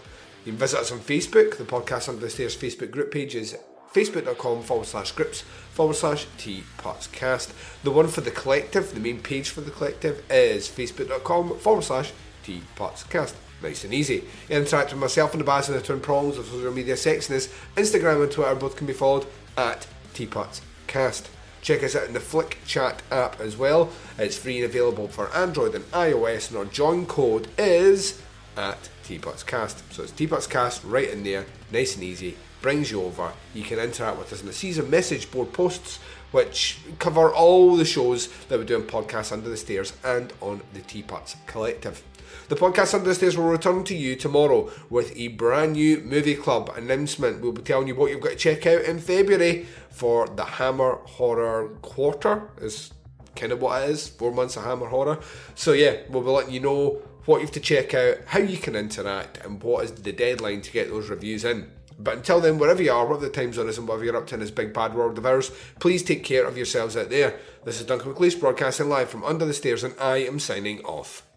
You 0.45 0.53
can 0.53 0.59
visit 0.59 0.81
us 0.81 0.93
on 0.93 0.99
Facebook. 1.01 1.57
The 1.57 1.65
Podcast 1.65 2.09
Under 2.09 2.21
the 2.21 2.31
Stairs 2.31 2.57
Facebook 2.57 2.91
group 2.91 3.11
page 3.11 3.35
is 3.35 3.57
facebook.com 3.93 4.63
forward 4.63 4.87
slash 4.87 5.13
groups 5.13 5.43
forward 5.73 5.95
slash 5.95 6.27
teapotscast. 6.39 7.53
The 7.83 7.91
one 7.91 8.09
for 8.09 8.21
the 8.21 8.31
collective, 8.31 8.95
the 8.95 9.01
main 9.01 9.21
page 9.21 9.51
for 9.51 9.61
the 9.61 9.71
collective, 9.71 10.25
is 10.31 10.69
facebook.com 10.69 11.59
forward 11.59 11.85
slash 11.85 12.13
teapotscast. 12.45 13.35
Nice 13.63 13.85
and 13.85 13.93
easy. 13.93 14.25
Interact 14.49 14.93
with 14.93 15.01
myself 15.01 15.33
and 15.33 15.41
the 15.41 15.45
Baz 15.45 15.69
and 15.69 15.79
the 15.79 15.83
Twin 15.83 16.01
Prongs 16.01 16.39
of 16.39 16.47
social 16.47 16.73
media 16.73 16.95
sexiness. 16.95 17.53
Instagram 17.77 18.23
and 18.23 18.31
Twitter 18.31 18.55
both 18.55 18.77
can 18.77 18.87
be 18.87 18.93
followed 18.93 19.27
at 19.57 19.87
teapotscast. 20.15 21.27
Check 21.61 21.83
us 21.83 21.97
out 21.97 22.07
in 22.07 22.13
the 22.13 22.21
Flick 22.21 22.59
Chat 22.67 23.03
app 23.11 23.41
as 23.41 23.57
well. 23.57 23.91
It's 24.17 24.39
free 24.39 24.57
and 24.57 24.65
available 24.65 25.09
for 25.09 25.35
Android 25.35 25.75
and 25.75 25.85
iOS, 25.91 26.51
and 26.51 26.59
our 26.59 26.65
join 26.67 27.05
code 27.05 27.49
is 27.59 28.23
at 28.57 28.89
teapotscast. 29.09 29.93
So 29.93 30.03
it's 30.03 30.13
Teapots 30.13 30.47
Cast 30.47 30.85
right 30.85 31.11
in 31.11 31.25
there, 31.25 31.47
nice 31.73 31.95
and 31.95 32.05
easy 32.05 32.37
brings 32.61 32.91
you 32.91 33.03
over. 33.03 33.33
You 33.55 33.63
can 33.63 33.79
interact 33.79 34.19
with 34.19 34.33
us 34.33 34.41
in 34.41 34.47
the 34.47 34.53
season 34.53 34.91
message 34.91 35.31
board 35.31 35.53
posts, 35.53 35.99
which 36.31 36.79
cover 36.99 37.33
all 37.33 37.77
the 37.77 37.85
shows 37.85 38.29
that 38.49 38.59
we 38.59 38.65
do 38.65 38.77
on 38.77 38.83
Podcasts 38.83 39.33
Under 39.33 39.49
the 39.49 39.57
Stairs 39.57 39.93
and 40.05 40.33
on 40.41 40.63
the 40.75 40.81
Teapots 40.81 41.37
Collective. 41.47 42.03
The 42.49 42.57
podcast 42.57 42.95
Under 42.95 43.09
the 43.09 43.15
Stairs 43.15 43.37
will 43.37 43.49
return 43.49 43.85
to 43.85 43.95
you 43.95 44.17
tomorrow 44.17 44.71
with 44.91 45.17
a 45.17 45.29
brand 45.29 45.75
new 45.75 46.01
movie 46.01 46.35
club 46.35 46.71
announcement. 46.77 47.41
We'll 47.41 47.53
be 47.53 47.63
telling 47.63 47.89
you 47.89 47.95
what 47.95 48.11
you've 48.11 48.21
got 48.21 48.31
to 48.31 48.37
check 48.37 48.67
out 48.67 48.83
in 48.83 48.99
February 48.99 49.67
for 49.91 50.27
the 50.27 50.45
Hammer 50.45 50.99
Horror 51.05 51.69
Quarter. 51.83 52.51
Is 52.61 52.93
kind 53.37 53.53
of 53.53 53.63
what 53.63 53.83
it 53.83 53.91
is. 53.91 54.09
Four 54.09 54.33
months 54.33 54.57
of 54.57 54.65
Hammer 54.65 54.87
Horror. 54.87 55.21
So 55.55 55.73
yeah, 55.73 55.99
we'll 56.09 56.23
be 56.23 56.29
letting 56.29 56.53
you 56.53 56.61
know 56.61 57.03
what 57.29 57.41
you 57.41 57.47
have 57.47 57.53
to 57.53 57.61
check 57.61 57.93
out, 57.93 58.17
how 58.25 58.39
you 58.39 58.57
can 58.57 58.75
interact, 58.75 59.45
and 59.45 59.63
what 59.63 59.85
is 59.85 59.93
the 59.93 60.13
deadline 60.13 60.63
to 60.63 60.73
get 60.73 60.89
those 60.89 61.11
reviews 61.11 61.45
in. 61.45 61.71
But 61.99 62.17
until 62.17 62.41
then, 62.41 62.59
wherever 62.59 62.83
you 62.83 62.91
are, 62.91 63.05
whatever 63.05 63.27
the 63.27 63.33
time 63.33 63.53
zone 63.53 63.69
is, 63.69 63.77
and 63.77 63.87
whatever 63.87 64.07
you're 64.07 64.17
up 64.17 64.27
to 64.29 64.35
in 64.35 64.41
this 64.41 64.51
big 64.51 64.73
bad 64.73 64.95
world 64.95 65.19
of 65.19 65.27
ours, 65.27 65.51
please 65.79 66.03
take 66.03 66.25
care 66.25 66.47
of 66.47 66.57
yourselves 66.57 66.97
out 66.97 67.11
there. 67.11 67.39
This 67.67 67.81
is 67.81 67.87
Duncan 67.87 68.15
McLeish 68.15 68.41
broadcasting 68.41 68.89
live 68.89 69.11
from 69.11 69.25
under 69.25 69.45
the 69.45 69.53
stairs, 69.53 69.85
and 69.85 69.95
I 70.01 70.19
am 70.19 70.39
signing 70.39 70.81
off. 70.87 71.28